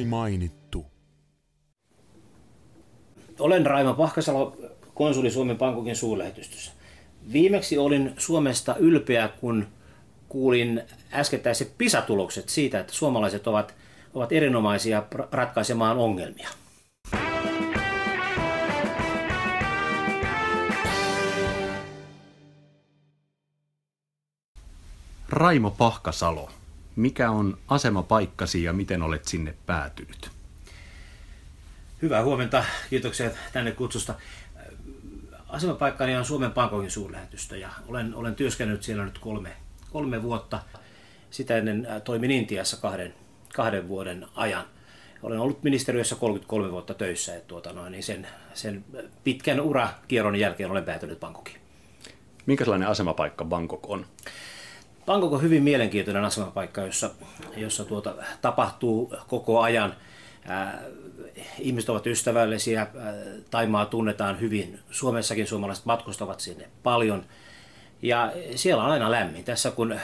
Suomi 0.00 0.10
mainittu. 0.10 0.86
Olen 3.38 3.66
Raima 3.66 3.94
Pahkasalo, 3.94 4.56
konsuli 4.94 5.30
Suomen 5.30 5.58
Pankokin 5.58 5.96
suurlähetystössä. 5.96 6.72
Viimeksi 7.32 7.78
olin 7.78 8.14
Suomesta 8.18 8.76
ylpeä, 8.76 9.28
kun 9.28 9.66
kuulin 10.28 10.82
äskettäiset 11.12 11.78
PISA-tulokset 11.78 12.48
siitä, 12.48 12.80
että 12.80 12.92
suomalaiset 12.92 13.46
ovat, 13.46 13.74
ovat 14.14 14.32
erinomaisia 14.32 15.02
ratkaisemaan 15.32 15.98
ongelmia. 15.98 16.48
Raimo 25.28 25.70
Pahkasalo, 25.70 26.50
mikä 27.00 27.30
on 27.30 27.58
asemapaikkasi 27.68 28.62
ja 28.62 28.72
miten 28.72 29.02
olet 29.02 29.24
sinne 29.24 29.54
päätynyt? 29.66 30.30
Hyvää 32.02 32.24
huomenta, 32.24 32.64
kiitoksia 32.90 33.30
tänne 33.52 33.72
kutsusta. 33.72 34.14
Asemapaikkani 35.48 36.16
on 36.16 36.24
Suomen 36.24 36.52
Pankokin 36.52 36.90
suurlähetystö 36.90 37.56
ja 37.56 37.70
olen, 37.88 38.14
olen 38.14 38.34
työskennellyt 38.34 38.82
siellä 38.82 39.04
nyt 39.04 39.18
kolme, 39.18 39.52
kolme 39.92 40.22
vuotta. 40.22 40.62
Sitä 41.30 41.56
ennen 41.56 41.86
toimin 42.04 42.30
Intiassa 42.30 42.76
kahden, 42.76 43.14
kahden 43.54 43.88
vuoden 43.88 44.26
ajan. 44.34 44.64
Olen 45.22 45.40
ollut 45.40 45.62
ministeriössä 45.62 46.16
33 46.16 46.70
vuotta 46.70 46.94
töissä 46.94 47.32
ja 47.32 47.40
tuota 47.40 47.72
noin, 47.72 47.92
niin 47.92 48.02
sen, 48.02 48.26
sen 48.54 48.84
pitkän 49.24 49.60
urakierron 49.60 50.36
jälkeen 50.36 50.70
olen 50.70 50.84
päätynyt 50.84 51.20
Bangkokiin. 51.20 51.60
Minkälainen 52.46 52.88
asemapaikka 52.88 53.44
Bangkok 53.44 53.90
on? 53.90 54.06
Bangkok 55.10 55.32
on 55.32 55.42
hyvin 55.42 55.62
mielenkiintoinen 55.62 56.24
asemapaikka, 56.24 56.80
jossa, 56.80 57.10
jossa 57.56 57.84
tuota, 57.84 58.14
tapahtuu 58.40 59.14
koko 59.28 59.60
ajan. 59.60 59.94
Ää, 60.44 60.82
ihmiset 61.58 61.90
ovat 61.90 62.06
ystävällisiä, 62.06 62.80
ää, 62.80 63.14
Taimaa 63.50 63.86
tunnetaan 63.86 64.40
hyvin. 64.40 64.78
Suomessakin 64.90 65.46
suomalaiset 65.46 65.84
matkustavat 65.84 66.40
sinne 66.40 66.68
paljon. 66.82 67.24
Ja 68.02 68.32
siellä 68.54 68.84
on 68.84 68.90
aina 68.90 69.10
lämmin. 69.10 69.44
Tässä 69.44 69.70
kun, 69.70 69.96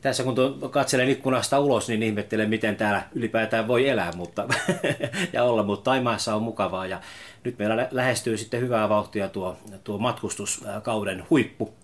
tässä 0.00 0.22
kun 0.22 0.34
katselen 0.70 1.08
ikkunasta 1.08 1.60
ulos, 1.60 1.88
niin 1.88 2.02
ihmettelen, 2.02 2.50
miten 2.50 2.76
täällä 2.76 3.02
ylipäätään 3.14 3.68
voi 3.68 3.88
elää 3.88 4.12
mutta, 4.16 4.48
ja 5.32 5.44
olla, 5.44 5.62
mutta 5.62 5.90
Taimaassa 5.90 6.34
on 6.34 6.42
mukavaa. 6.42 6.86
Ja 6.86 7.00
nyt 7.44 7.58
meillä 7.58 7.88
lähestyy 7.90 8.36
sitten 8.36 8.60
hyvää 8.60 8.88
vauhtia 8.88 9.28
tuo, 9.28 9.56
tuo 9.84 9.98
matkustuskauden 9.98 11.24
huippu 11.30 11.79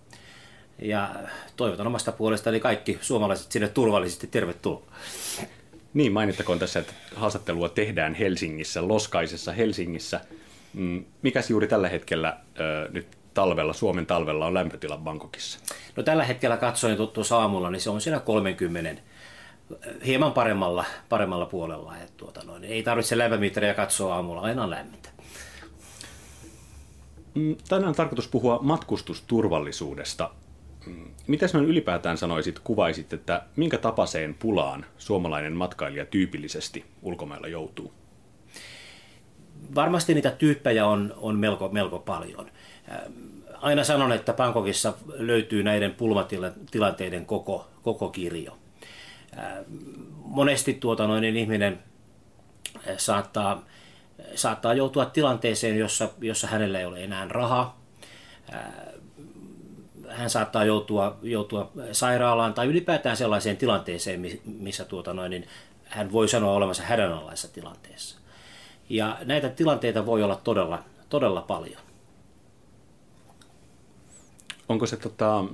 ja 0.79 1.15
toivotan 1.57 1.87
omasta 1.87 2.13
puolestani 2.13 2.61
kaikki 2.61 2.99
suomalaiset 3.01 3.53
sinne 3.53 3.69
turvallisesti 3.69 4.27
tervetuloa. 4.27 4.83
Niin, 5.95 6.13
mainittakoon 6.13 6.59
tässä, 6.59 6.81
että 6.81 6.93
haastattelua 7.15 7.69
tehdään 7.69 8.15
Helsingissä, 8.15 8.89
Loskaisessa 8.89 9.53
Helsingissä. 9.53 10.21
Mm, 10.75 11.05
mikäs 11.23 11.51
juuri 11.51 11.67
tällä 11.67 11.89
hetkellä 11.89 12.29
äh, 12.29 12.93
nyt 12.93 13.07
talvella, 13.35 13.73
Suomen 13.73 14.07
talvella 14.07 14.47
on 14.47 14.55
lämpötila 14.55 14.99
Bangkokissa? 14.99 15.59
No 15.97 16.03
tällä 16.03 16.25
hetkellä 16.25 16.57
katsoin 16.57 16.97
tuossa 17.13 17.39
aamulla, 17.39 17.71
niin 17.71 17.81
se 17.81 17.91
on 17.91 18.01
siinä 18.01 18.21
30 18.21 19.03
hieman 20.07 20.33
paremmalla, 20.33 20.85
paremmalla 21.09 21.47
puolella. 21.47 21.97
Että 21.97 22.13
tuota 22.17 22.41
noin, 22.45 22.65
ei 22.65 22.83
tarvitse 22.83 23.19
lämpömittaria 23.19 23.75
katsoa 23.75 24.15
aamulla, 24.15 24.41
aina 24.41 24.63
on 24.63 24.71
lämmintä. 24.71 25.09
Mm, 27.35 27.57
tänään 27.69 27.89
on 27.89 27.95
tarkoitus 27.95 28.29
puhua 28.29 28.59
matkustusturvallisuudesta. 28.63 30.31
Miten 31.27 31.49
noin 31.53 31.67
ylipäätään 31.67 32.19
sanoisit, 32.19 32.59
kuvaisit, 32.59 33.13
että 33.13 33.43
minkä 33.57 33.79
tapaseen 33.79 34.35
pulaan 34.35 34.87
suomalainen 34.99 35.53
matkailija 35.53 36.07
tyypillisesti 36.07 36.85
ulkomailla 37.03 37.49
joutuu? 37.49 37.93
Varmasti 39.75 40.15
niitä 40.15 40.31
tyyppejä 40.31 40.87
on, 40.87 41.15
on 41.17 41.37
melko, 41.39 41.69
melko 41.69 41.99
paljon. 41.99 42.51
Aina 43.55 43.85
sanon, 43.85 44.13
että 44.13 44.33
Bangkokissa 44.33 44.95
löytyy 45.07 45.63
näiden 45.63 45.95
pulmatilanteiden 45.95 47.27
koko, 47.27 47.69
koko 47.83 48.09
kirjo. 48.09 48.59
Monesti 50.25 50.75
tuota 50.75 51.07
noin, 51.07 51.23
niin 51.23 51.37
ihminen 51.37 51.79
saattaa, 52.97 53.65
saattaa 54.35 54.75
joutua 54.75 55.05
tilanteeseen, 55.05 55.79
jossa, 55.79 56.09
jossa 56.21 56.47
hänellä 56.47 56.79
ei 56.79 56.87
ole 56.87 57.05
enää 57.05 57.29
rahaa 57.29 57.81
hän 60.17 60.31
saattaa 60.31 60.65
joutua, 60.65 61.19
joutua 61.23 61.71
sairaalaan 61.93 62.55
tai 62.55 62.67
ylipäätään 62.67 63.17
sellaiseen 63.17 63.57
tilanteeseen, 63.57 64.23
missä 64.45 64.85
tuota 64.85 65.15
noin, 65.15 65.31
niin 65.31 65.47
hän 65.85 66.13
voi 66.13 66.29
sanoa 66.29 66.53
olevansa 66.53 66.83
hädänalaisessa 66.83 67.55
tilanteessa. 67.55 68.19
Ja 68.89 69.19
näitä 69.25 69.49
tilanteita 69.49 70.07
voi 70.07 70.23
olla 70.23 70.41
todella, 70.45 70.83
todella 71.09 71.41
paljon. 71.41 71.81
Onko 74.69 74.87
se 74.87 74.97
tota, 74.97 75.45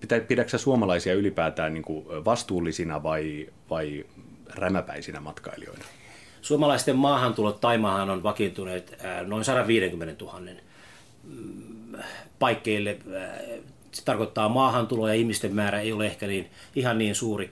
pitä, 0.00 0.20
pidätkö 0.20 0.58
suomalaisia 0.58 1.14
ylipäätään 1.14 1.74
niin 1.74 1.84
kuin 1.84 2.24
vastuullisina 2.24 3.02
vai, 3.02 3.48
vai 3.70 4.04
rämäpäisinä 4.54 5.20
matkailijoina? 5.20 5.84
Suomalaisten 6.42 6.96
maahantulot 6.96 7.60
Taimaahan 7.60 8.10
on 8.10 8.22
vakiintuneet 8.22 8.98
noin 9.26 9.44
150 9.44 10.24
000 10.24 10.40
paikkeille. 12.38 12.96
Se 13.92 14.04
tarkoittaa 14.04 14.48
maahantuloa 14.48 15.08
ja 15.08 15.14
ihmisten 15.14 15.54
määrä 15.54 15.80
ei 15.80 15.92
ole 15.92 16.06
ehkä 16.06 16.26
niin, 16.26 16.50
ihan 16.74 16.98
niin 16.98 17.14
suuri. 17.14 17.50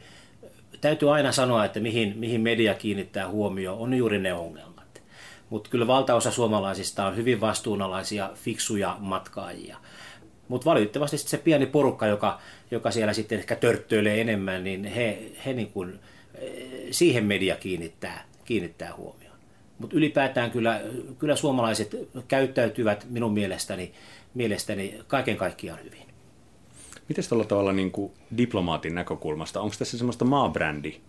Täytyy 0.81 1.15
aina 1.15 1.33
sanoa, 1.33 1.65
että 1.65 1.81
mihin, 1.81 2.19
mihin 2.19 2.41
media 2.41 2.75
kiinnittää 2.75 3.29
huomioon, 3.29 3.79
on 3.79 3.95
juuri 3.95 4.19
ne 4.19 4.35
ongelmat. 4.35 5.03
Mutta 5.51 5.71
kyllä 5.71 5.87
valtaosa 5.87 6.31
suomalaisista 6.31 7.07
on 7.07 7.17
hyvin 7.17 7.41
vastuunalaisia, 7.41 8.31
fiksuja 8.35 8.97
matkaajia. 9.01 9.77
Mutta 10.49 10.65
valitettavasti 10.65 11.19
se 11.19 11.39
pieni 11.39 11.67
porukka, 11.67 12.07
joka, 12.07 12.41
joka 12.71 12.91
siellä 12.91 13.13
sitten 13.13 13.39
ehkä 13.39 13.57
törttöilee 13.57 14.21
enemmän, 14.21 14.65
niin 14.65 14.85
he, 14.85 15.19
he 15.47 15.53
niin 15.53 15.71
kuin, 15.71 16.01
siihen 16.91 17.25
media 17.25 17.57
kiinnittää, 17.57 18.25
kiinnittää 18.45 18.95
huomioon. 18.97 19.39
Mutta 19.79 19.97
ylipäätään 19.97 20.51
kyllä, 20.51 20.81
kyllä 21.19 21.37
suomalaiset 21.37 21.97
käyttäytyvät 22.29 23.07
minun 23.11 23.33
mielestäni 23.33 23.93
mielestäni 24.35 25.01
kaiken 25.07 25.37
kaikkiaan 25.37 25.85
hyvin. 25.85 26.05
Miten 27.09 27.25
tuolla 27.29 27.45
tavalla 27.45 27.73
niin 27.73 27.91
kuin 27.91 28.13
diplomaatin 28.37 28.95
näkökulmasta, 28.95 29.61
onko 29.61 29.75
tässä 29.79 29.99
semmoista 29.99 30.25
maabrändi 30.25 31.01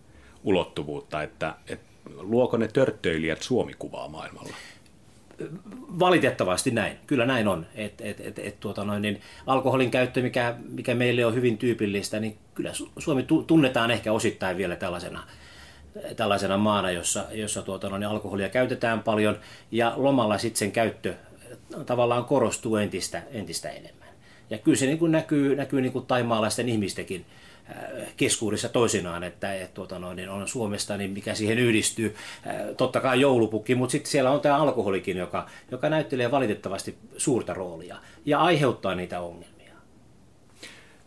ulottuvuutta, 0.44 1.24
että, 1.24 1.56
että 1.68 1.86
luoko 2.20 2.58
ne 2.58 2.68
törttöilijät 2.68 3.42
Suomi-kuvaa 3.42 4.08
maailmalla? 4.08 4.56
Valitettavasti 6.00 6.72
näin, 6.72 6.98
kyllä 7.08 7.26
näin 7.26 7.48
on. 7.48 7.66
Et, 7.76 8.02
et, 8.02 8.20
et, 8.20 8.40
et, 8.40 8.60
tuota 8.60 8.84
noin, 8.84 9.02
niin 9.02 9.22
alkoholin 9.48 9.92
käyttö, 9.92 10.22
mikä, 10.22 10.56
mikä 10.70 10.96
meille 10.96 11.26
on 11.26 11.36
hyvin 11.36 11.58
tyypillistä, 11.58 12.20
niin 12.20 12.38
kyllä 12.54 12.72
Suomi 12.98 13.26
tunnetaan 13.48 13.92
ehkä 13.92 14.12
osittain 14.12 14.58
vielä 14.58 14.76
tällaisena, 14.76 15.24
tällaisena 16.16 16.58
maana, 16.58 16.92
jossa, 16.92 17.26
jossa 17.32 17.62
tuota 17.62 17.90
noin, 17.90 18.04
alkoholia 18.04 18.50
käytetään 18.50 19.04
paljon 19.04 19.40
ja 19.72 19.94
lomalla 19.96 20.38
sitten 20.38 20.60
sen 20.60 20.72
käyttö 20.72 21.14
tavallaan 21.86 22.26
korostuu 22.26 22.76
entistä, 22.76 23.22
entistä 23.32 23.70
enemmän. 23.70 24.10
Ja 24.50 24.58
kyllä 24.58 24.78
se 24.78 24.86
niin 24.86 24.98
kuin 24.98 25.12
näkyy, 25.12 25.56
näkyy 25.56 25.82
niin 25.82 25.92
kuin 25.92 26.06
taimaalaisten 26.06 26.70
ihmistenkin 26.70 27.26
äh, 27.70 27.76
keskuudessa 28.18 28.70
toisinaan, 28.70 29.24
että 29.24 29.54
et, 29.54 29.74
tuota 29.74 30.00
noin, 30.00 30.16
niin 30.16 30.30
on 30.30 30.48
Suomesta, 30.48 30.98
niin 30.98 31.12
mikä 31.12 31.36
siihen 31.36 31.60
yhdistyy. 31.60 32.16
Äh, 32.48 32.56
totta 32.78 33.02
kai 33.02 33.22
joulupukki, 33.22 33.76
mutta 33.76 33.92
sitten 33.92 34.12
siellä 34.12 34.32
on 34.32 34.42
tämä 34.42 34.58
alkoholikin, 34.58 35.18
joka, 35.18 35.50
joka 35.72 35.90
näyttelee 35.90 36.32
valitettavasti 36.32 36.98
suurta 37.18 37.54
roolia 37.54 37.98
ja 38.26 38.40
aiheuttaa 38.40 38.96
niitä 38.96 39.20
ongelmia. 39.20 39.74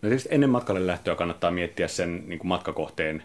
No 0.03 0.09
tietysti 0.09 0.29
ennen 0.33 0.51
matkalle 0.51 0.87
lähtöä 0.87 1.15
kannattaa 1.15 1.51
miettiä 1.51 1.89
sen 1.89 2.23
niin 2.27 2.39
kuin 2.39 2.49
matkakohteen 2.49 3.23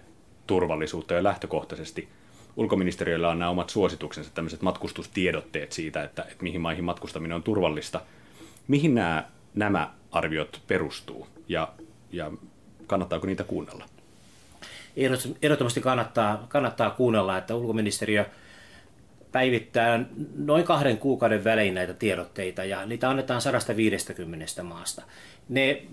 turvallisuutta 0.48 1.14
ja 1.14 1.24
lähtökohtaisesti– 1.24 2.08
ulkoministeriöllä 2.58 3.30
on 3.30 3.40
nämä 3.40 3.52
omat 3.52 3.70
suosituksensa, 3.70 4.32
tämmöiset 4.34 4.62
matkustustiedotteet 4.62 5.72
siitä, 5.72 6.04
että, 6.04 6.22
että 6.22 6.44
mihin 6.44 6.62
maihin 6.62 6.84
matkustaminen 6.84 7.36
on 7.36 7.44
turvallista. 7.44 8.02
Mihin 8.68 8.96
nämä, 8.96 9.26
nämä 9.56 9.94
arviot 10.12 10.62
perustuu 10.68 11.28
ja, 11.48 11.74
ja 12.12 12.32
kannattaako 12.88 13.28
niitä 13.28 13.44
kuunnella? 13.44 13.86
Ehdottomasti 15.42 15.82
kannattaa, 15.82 16.46
kannattaa 16.50 16.90
kuunnella, 16.90 17.38
että 17.38 17.56
ulkoministeriö 17.56 18.26
päivittää 19.32 20.06
noin 20.36 20.64
kahden 20.64 20.98
kuukauden 20.98 21.44
välein 21.44 21.74
näitä 21.74 21.94
tiedotteita 21.94 22.64
ja 22.64 22.86
niitä 22.86 23.10
annetaan 23.10 23.42
150 23.42 24.64
maasta. 24.64 25.02
Ne, 25.50 25.84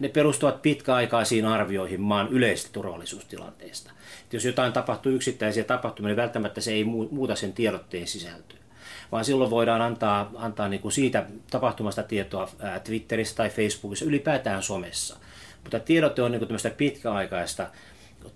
ne 0.00 0.08
perustuvat 0.08 0.62
pitkäaikaisiin 0.62 1.44
arvioihin 1.44 2.00
maan 2.00 2.28
yleisestä 2.28 2.72
turvallisuustilanteesta. 2.72 3.92
Jos 4.32 4.44
jotain 4.44 4.72
tapahtuu 4.72 5.12
yksittäisiä 5.12 5.64
tapahtumia, 5.64 6.08
niin 6.08 6.16
välttämättä 6.16 6.60
se 6.60 6.72
ei 6.72 6.84
muuta 6.84 7.36
sen 7.36 7.52
tiedotteen 7.52 8.06
sisältöä 8.06 8.58
vaan 9.12 9.24
silloin 9.24 9.50
voidaan 9.50 9.82
antaa, 9.82 10.30
antaa 10.36 10.68
niin 10.68 10.80
kuin 10.80 10.92
siitä 10.92 11.26
tapahtumasta 11.50 12.02
tietoa 12.02 12.50
Twitterissä 12.84 13.36
tai 13.36 13.50
Facebookissa, 13.50 14.04
ylipäätään 14.04 14.62
somessa. 14.62 15.16
Mutta 15.62 15.80
tiedotte 15.80 16.22
on 16.22 16.32
niin 16.32 16.46
kuin 16.46 16.60
pitkäaikaista 16.76 17.66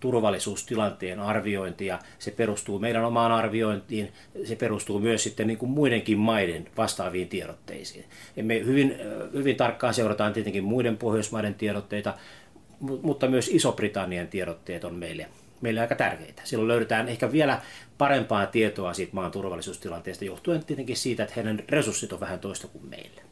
turvallisuustilanteen 0.00 1.20
arviointi 1.20 1.86
ja 1.86 1.98
se 2.18 2.30
perustuu 2.30 2.78
meidän 2.78 3.04
omaan 3.04 3.32
arviointiin, 3.32 4.12
se 4.44 4.56
perustuu 4.56 4.98
myös 4.98 5.22
sitten 5.22 5.46
niin 5.46 5.58
kuin 5.58 5.70
muidenkin 5.70 6.18
maiden 6.18 6.68
vastaaviin 6.76 7.28
tiedotteisiin. 7.28 8.04
Ja 8.36 8.44
me 8.44 8.64
hyvin, 8.64 8.96
hyvin 9.32 9.56
tarkkaan 9.56 9.94
seurataan 9.94 10.32
tietenkin 10.32 10.64
muiden 10.64 10.96
Pohjoismaiden 10.96 11.54
tiedotteita, 11.54 12.14
mutta 12.80 13.28
myös 13.28 13.48
Iso-Britannian 13.48 14.28
tiedotteet 14.28 14.84
on 14.84 14.94
meille, 14.94 15.28
meille 15.62 15.80
aika 15.80 15.94
tärkeitä. 15.94 16.42
Silloin 16.44 16.68
löydetään 16.68 17.08
ehkä 17.08 17.32
vielä 17.32 17.60
parempaa 17.98 18.46
tietoa 18.46 18.94
siitä 18.94 19.14
maan 19.14 19.30
turvallisuustilanteesta 19.30 20.24
johtuen 20.24 20.64
tietenkin 20.64 20.96
siitä, 20.96 21.22
että 21.22 21.34
heidän 21.34 21.62
resurssit 21.68 22.12
on 22.12 22.20
vähän 22.20 22.40
toista 22.40 22.68
kuin 22.68 22.86
meillä. 22.86 23.22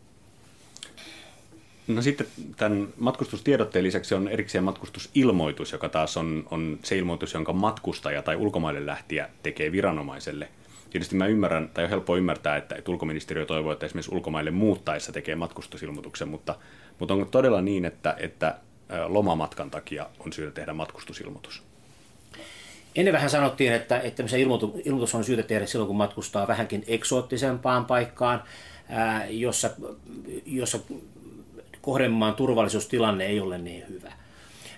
No 1.87 2.03
sitten 2.03 2.27
tämän 2.56 2.88
matkustustiedotteen 2.97 3.85
lisäksi 3.85 4.15
on 4.15 4.29
erikseen 4.29 4.65
matkustusilmoitus, 4.65 5.73
joka 5.73 5.88
taas 5.88 6.17
on, 6.17 6.47
on 6.50 6.79
se 6.82 6.99
ilmoitus, 6.99 7.35
jonka 7.35 7.53
matkustaja 7.53 8.23
tai 8.23 8.37
ulkomaille 8.37 8.87
lähtiä 8.87 9.29
tekee 9.43 9.73
viranomaiselle. 9.73 10.49
Tietysti 10.91 11.17
mä 11.17 11.26
ymmärrän, 11.26 11.71
tai 11.75 11.85
on 11.85 11.91
helppo 11.91 12.17
ymmärtää, 12.17 12.56
että, 12.56 12.75
että 12.75 12.91
ulkoministeriö 12.91 13.47
toivoo, 13.47 13.73
että 13.73 13.87
esimerkiksi 13.87 14.15
ulkomaille 14.15 14.50
muuttaessa 14.50 15.12
tekee 15.12 15.35
matkustusilmoituksen, 15.35 16.29
mutta, 16.29 16.55
mutta 16.99 17.15
on 17.15 17.29
todella 17.31 17.61
niin, 17.61 17.85
että, 17.85 18.17
että 18.19 18.59
lomamatkan 19.06 19.71
takia 19.71 20.06
on 20.19 20.33
syytä 20.33 20.53
tehdä 20.53 20.73
matkustusilmoitus? 20.73 21.70
Ennen 22.95 23.15
vähän 23.15 23.31
sanottiin, 23.31 23.73
että, 23.73 24.01
että 24.01 24.25
ilmoitus 24.85 25.15
on 25.15 25.25
syytä 25.25 25.43
tehdä 25.43 25.67
silloin, 25.67 25.87
kun 25.87 25.97
matkustaa 25.97 26.49
vähänkin 26.49 26.85
eksoottisempaan 26.87 27.85
paikkaan, 27.85 28.43
ää, 28.89 29.27
jossa, 29.27 29.71
jossa 30.47 30.79
kohdemaan 31.83 32.35
turvallisuustilanne 32.35 33.27
ei 33.27 33.41
ole 33.41 33.59
niin 33.59 33.85
hyvä. 33.89 34.13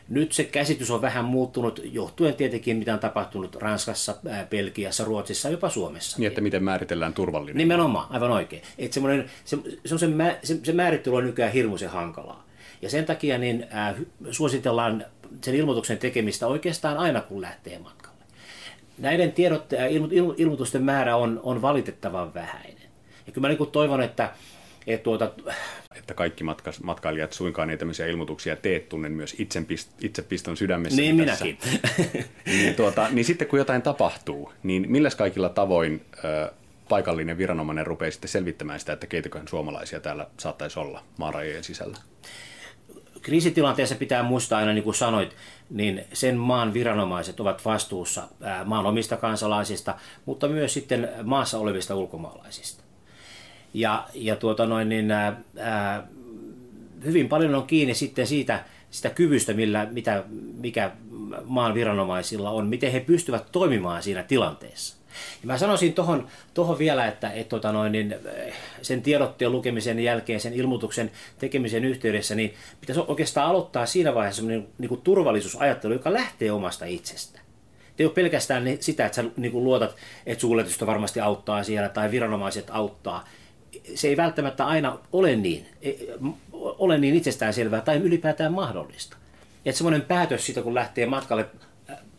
Nyt 0.08 0.32
se 0.32 0.44
käsitys 0.44 0.90
on 0.90 1.02
vähän 1.02 1.24
muuttunut 1.24 1.80
johtuen 1.84 2.34
tietenkin, 2.34 2.76
mitä 2.76 2.94
on 2.94 2.98
tapahtunut 2.98 3.54
Ranskassa, 3.54 4.14
Belgiassa, 4.50 5.04
Ruotsissa, 5.04 5.48
jopa 5.48 5.68
Suomessa. 5.68 6.18
Niin, 6.18 6.28
että 6.28 6.40
miten 6.40 6.64
määritellään 6.64 7.14
turvallinen. 7.14 7.56
Nimenomaan, 7.56 8.06
aivan 8.10 8.30
oikein. 8.30 8.62
Että 8.78 8.94
se, 8.94 9.00
se, 9.44 9.58
se, 9.84 10.06
se, 10.42 10.58
se 10.62 10.72
määrittely 10.72 11.16
on 11.16 11.24
nykyään 11.24 11.52
hirmuisen 11.52 11.90
hankalaa. 11.90 12.46
Ja 12.82 12.90
sen 12.90 13.04
takia 13.04 13.38
niin, 13.38 13.66
äh, 13.74 13.94
suositellaan 14.30 15.04
sen 15.44 15.54
ilmoituksen 15.54 15.98
tekemistä 15.98 16.46
oikeastaan 16.46 16.98
aina, 16.98 17.20
kun 17.20 17.40
lähtee 17.40 17.78
matkalle. 17.78 18.01
Näiden 18.98 19.32
tiedot, 19.32 19.72
äh, 19.72 19.92
ilmo, 19.92 20.34
ilmoitusten 20.36 20.82
määrä 20.82 21.16
on, 21.16 21.40
on 21.42 21.62
valitettavan 21.62 22.34
vähäinen. 22.34 22.82
Ja 23.26 23.32
kyllä 23.32 23.48
mä 23.48 23.54
niin 23.54 23.70
toivon, 23.70 24.02
että, 24.02 24.32
että 24.86 25.04
tuota, 25.04 25.32
että 25.96 26.14
kaikki 26.14 26.44
matkas, 26.44 26.80
matkailijat 26.80 27.32
suinkaan 27.32 27.70
ei 27.70 27.76
tämmöisiä 27.76 28.06
ilmoituksia 28.06 28.56
tee, 28.56 28.80
tunnen 28.80 29.12
myös 29.12 29.34
itse, 29.38 29.62
itse 30.00 30.22
piston 30.22 30.56
sydämessä. 30.56 31.00
Niin 31.00 31.26
tässä. 31.26 31.44
minäkin. 31.44 31.84
niin, 32.46 32.74
tuota, 32.74 33.08
niin 33.10 33.24
sitten 33.24 33.48
kun 33.48 33.58
jotain 33.58 33.82
tapahtuu, 33.82 34.52
niin 34.62 34.84
millä 34.88 35.10
kaikilla 35.16 35.48
tavoin 35.48 36.04
ö, 36.24 36.52
paikallinen 36.88 37.38
viranomainen 37.38 37.86
rupeaa 37.86 38.10
sitten 38.10 38.28
selvittämään 38.28 38.80
sitä, 38.80 38.92
että 38.92 39.06
keitäköhän 39.06 39.48
suomalaisia 39.48 40.00
täällä 40.00 40.26
saattaisi 40.38 40.78
olla 40.78 41.02
maarajojen 41.16 41.64
sisällä? 41.64 41.96
Kriisitilanteessa 43.22 43.94
pitää 43.94 44.22
muistaa 44.22 44.58
aina, 44.58 44.72
niin 44.72 44.84
kuin 44.84 44.94
sanoit, 44.94 45.36
niin 45.72 46.04
sen 46.12 46.36
maan 46.36 46.74
viranomaiset 46.74 47.40
ovat 47.40 47.64
vastuussa 47.64 48.22
maan 48.64 48.86
omista 48.86 49.16
kansalaisista, 49.16 49.94
mutta 50.26 50.48
myös 50.48 50.74
sitten 50.74 51.08
maassa 51.22 51.58
olevista 51.58 51.94
ulkomaalaisista. 51.94 52.82
Ja, 53.74 54.06
ja 54.14 54.36
tuota 54.36 54.66
noin, 54.66 54.88
niin, 54.88 55.10
ää, 55.10 56.06
hyvin 57.04 57.28
paljon 57.28 57.54
on 57.54 57.66
kiinni 57.66 57.94
sitten 57.94 58.26
siitä, 58.26 58.64
sitä 58.90 59.10
kyvystä, 59.10 59.52
millä, 59.52 59.88
mitä, 59.90 60.24
mikä 60.60 60.90
maan 61.44 61.74
viranomaisilla 61.74 62.50
on, 62.50 62.66
miten 62.66 62.92
he 62.92 63.00
pystyvät 63.00 63.52
toimimaan 63.52 64.02
siinä 64.02 64.22
tilanteessa. 64.22 65.01
Ja 65.42 65.46
mä 65.46 65.58
sanoisin 65.58 65.94
tuohon 65.94 66.26
tohon 66.54 66.78
vielä, 66.78 67.06
että 67.06 67.30
et, 67.30 67.48
tota 67.48 67.72
noin, 67.72 67.92
niin, 67.92 68.14
sen 68.82 69.02
tiedotteen 69.02 69.52
lukemisen 69.52 70.00
jälkeen, 70.00 70.40
sen 70.40 70.52
ilmoituksen 70.52 71.10
tekemisen 71.38 71.84
yhteydessä, 71.84 72.34
niin 72.34 72.54
pitäisi 72.80 73.02
oikeastaan 73.06 73.50
aloittaa 73.50 73.86
siinä 73.86 74.14
vaiheessa 74.14 74.42
sellainen 74.42 74.68
niin 74.78 75.00
turvallisuusajattelu, 75.04 75.92
joka 75.92 76.12
lähtee 76.12 76.52
omasta 76.52 76.84
itsestä. 76.84 77.40
Ei 77.98 78.06
ole 78.06 78.14
pelkästään 78.14 78.64
sitä, 78.80 79.06
että 79.06 79.16
sä 79.16 79.24
niin 79.36 79.52
kuin 79.52 79.64
luotat, 79.64 79.96
että 80.26 80.40
suuletusta 80.40 80.86
varmasti 80.86 81.20
auttaa 81.20 81.64
siellä 81.64 81.88
tai 81.88 82.10
viranomaiset 82.10 82.66
auttaa. 82.70 83.28
Se 83.94 84.08
ei 84.08 84.16
välttämättä 84.16 84.66
aina 84.66 84.98
ole 85.12 85.36
niin, 85.36 85.66
ole 86.52 86.98
niin 86.98 87.14
itsestäänselvää 87.14 87.80
tai 87.80 87.96
ylipäätään 87.96 88.52
mahdollista. 88.52 89.16
Että 89.64 89.78
semmoinen 89.78 90.02
päätös 90.02 90.46
siitä, 90.46 90.62
kun 90.62 90.74
lähtee 90.74 91.06
matkalle 91.06 91.46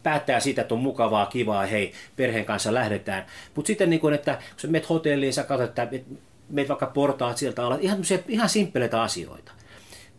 päättää 0.03 0.39
siitä, 0.39 0.61
että 0.61 0.75
on 0.75 0.81
mukavaa, 0.81 1.25
kivaa, 1.25 1.65
hei, 1.65 1.93
perheen 2.15 2.45
kanssa 2.45 2.73
lähdetään. 2.73 3.25
Mutta 3.55 3.67
sitten, 3.67 3.89
niin 3.89 3.99
kun, 3.99 4.13
että 4.13 4.35
kun 4.35 4.59
sä 4.59 4.67
menet 4.67 4.89
hotelliin, 4.89 5.33
sä 5.33 5.43
katsot, 5.43 5.69
että 5.69 5.87
meet 6.49 6.69
vaikka 6.69 6.85
portaat 6.85 7.37
sieltä 7.37 7.65
alla, 7.65 7.77
ihan, 7.81 7.99
ihan 8.27 8.49
simppeleitä 8.49 9.01
asioita. 9.01 9.51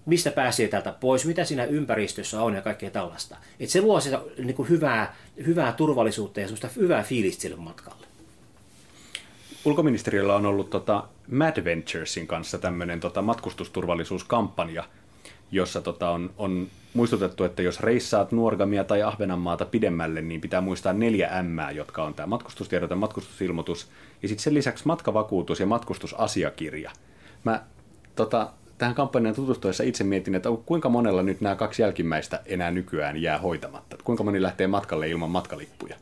Mistä 0.07 0.31
pääsee 0.31 0.69
täältä 0.69 0.93
pois, 0.93 1.27
mitä 1.27 1.45
siinä 1.45 1.65
ympäristössä 1.65 2.43
on 2.43 2.55
ja 2.55 2.63
kaikkea 2.63 2.91
tällaista. 2.91 3.37
Et 3.61 3.71
se 3.71 3.81
luo 3.81 4.01
sitä 4.01 4.21
niin 4.39 4.55
kuin 4.55 4.69
hyvää, 4.69 5.17
hyvää 5.47 5.73
turvallisuutta 5.73 6.41
ja 6.41 6.47
semmoista 6.47 6.69
hyvää 6.77 7.03
fiilistä 7.03 7.43
sille 7.43 7.57
matkalle. 7.57 8.07
Ulkoministeriöllä 9.65 10.35
on 10.35 10.47
ollut 10.47 10.71
tota 10.71 11.05
Mad 11.31 11.65
Venturesin 11.65 12.27
kanssa 12.27 12.59
tämmöinen 12.59 13.01
tota 13.01 13.23
matkustusturvallisuuskampanja, 13.23 14.85
jossa 15.55 15.81
tota 15.81 16.11
on, 16.11 16.31
on 16.39 16.67
muistutettu, 16.95 17.45
että 17.45 17.63
jos 17.63 17.81
reissaat 17.81 18.33
Nuorgamia 18.33 18.85
tai 18.85 19.03
Ahvenanmaata 19.03 19.65
pidemmälle, 19.65 20.23
niin 20.23 20.41
pitää 20.41 20.61
muistaa 20.61 20.93
neljä 20.93 21.43
M, 21.43 21.75
jotka 21.75 22.05
on 22.05 22.15
tämä 22.15 22.39
ja 22.91 22.97
matkustusilmoitus 22.97 23.89
ja 24.23 24.29
sitten 24.29 24.43
sen 24.43 24.55
lisäksi 24.55 24.87
matkavakuutus 24.87 25.61
ja 25.61 25.67
matkustusasiakirja. 25.67 26.91
Mä 27.45 27.63
tota, 28.17 28.51
tähän 28.79 28.95
kampanjaan 28.95 29.35
tutustuessa 29.35 29.85
itse 29.85 30.05
mietin, 30.05 30.35
että 30.35 30.49
kuinka 30.67 30.89
monella 30.89 31.23
nyt 31.23 31.41
nämä 31.41 31.57
kaksi 31.57 31.83
jälkimmäistä 31.83 32.41
enää 32.47 32.71
nykyään 32.71 33.23
jää 33.23 33.39
hoitamatta. 33.39 33.97
Kuinka 34.05 34.25
moni 34.25 34.43
lähtee 34.43 34.67
matkalle 34.67 35.09
ilman 35.09 35.31
matkalippuja? 35.31 35.97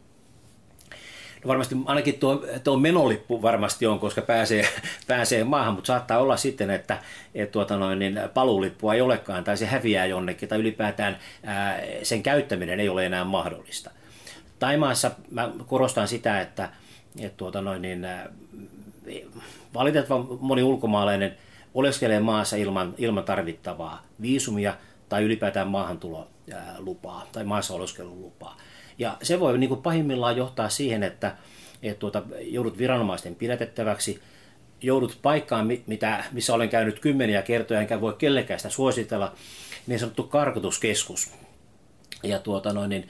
No 1.44 1.49
varmasti 1.49 1.77
ainakin 1.85 2.19
tuo, 2.19 2.44
tuo 2.65 2.77
menolippu 2.77 3.43
varmasti 3.43 3.87
on, 3.87 3.99
koska 3.99 4.22
pääsee, 4.22 4.69
pääsee 5.06 5.44
maahan, 5.44 5.75
mutta 5.75 5.87
saattaa 5.87 6.19
olla 6.19 6.37
sitten, 6.37 6.70
että 6.70 6.99
et 7.34 7.51
tuota 7.51 7.77
noin, 7.77 7.99
niin 7.99 8.20
paluulippua 8.34 8.94
ei 8.94 9.01
olekaan 9.01 9.44
tai 9.44 9.56
se 9.56 9.67
häviää 9.67 10.06
jonnekin 10.06 10.49
tai 10.49 10.58
ylipäätään 10.58 11.19
ää, 11.44 11.81
sen 12.03 12.22
käyttäminen 12.22 12.81
ei 12.81 12.89
ole 12.89 13.06
enää 13.06 13.25
mahdollista. 13.25 13.91
Taimaassa 14.58 15.11
mä 15.31 15.51
korostan 15.67 16.08
sitä, 16.08 16.41
että 16.41 16.69
et 17.20 17.37
tuota 17.37 17.61
noin, 17.61 17.82
niin, 17.82 18.05
ää, 18.05 18.29
valitettavan 19.75 20.27
moni 20.41 20.63
ulkomaalainen 20.63 21.37
oleskelee 21.75 22.20
maassa 22.20 22.56
ilman, 22.56 22.94
ilman 22.99 23.25
tarvittavaa 23.25 24.03
viisumia 24.20 24.75
tai 25.08 25.22
ylipäätään 25.22 25.69
maahantulolupaa 25.69 27.27
tai 27.32 27.44
maassa 27.44 27.75
oleskelulupaa. 27.75 28.56
Ja 28.99 29.17
se 29.22 29.41
voi 29.41 29.58
niin 29.58 29.69
kuin 29.69 29.82
pahimmillaan 29.82 30.37
johtaa 30.37 30.69
siihen, 30.69 31.03
että, 31.03 31.37
että 31.82 32.01
tuota, 32.01 32.22
joudut 32.41 32.79
viranomaisten 32.79 33.34
pidätettäväksi, 33.34 34.20
joudut 34.82 35.19
paikkaan, 35.22 35.67
mitä, 35.87 36.25
missä 36.32 36.55
olen 36.55 36.69
käynyt 36.69 36.99
kymmeniä 36.99 37.43
kertoja, 37.43 37.81
enkä 37.81 38.01
voi 38.01 38.15
kellekään 38.19 38.61
sitä 38.61 38.70
suositella, 38.70 39.32
niin 39.87 39.99
sanottu 39.99 40.22
karkotuskeskus. 40.22 41.31
Ja 42.22 42.39
tuota 42.39 42.72
noin, 42.72 42.91
niin, 42.91 43.08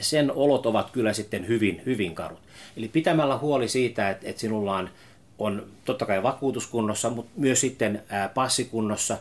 sen 0.00 0.32
olot 0.32 0.66
ovat 0.66 0.90
kyllä 0.90 1.12
sitten 1.12 1.48
hyvin, 1.48 1.82
hyvin 1.86 2.14
karut. 2.14 2.38
Eli 2.76 2.88
pitämällä 2.88 3.38
huoli 3.38 3.68
siitä, 3.68 4.10
että, 4.10 4.28
että 4.28 4.40
sinulla 4.40 4.76
on, 4.76 4.90
on 5.38 5.66
totta 5.84 6.06
kai 6.06 6.22
vakuutuskunnossa, 6.22 7.10
mutta 7.10 7.32
myös 7.36 7.60
sitten 7.60 8.02
passikunnossa. 8.34 9.18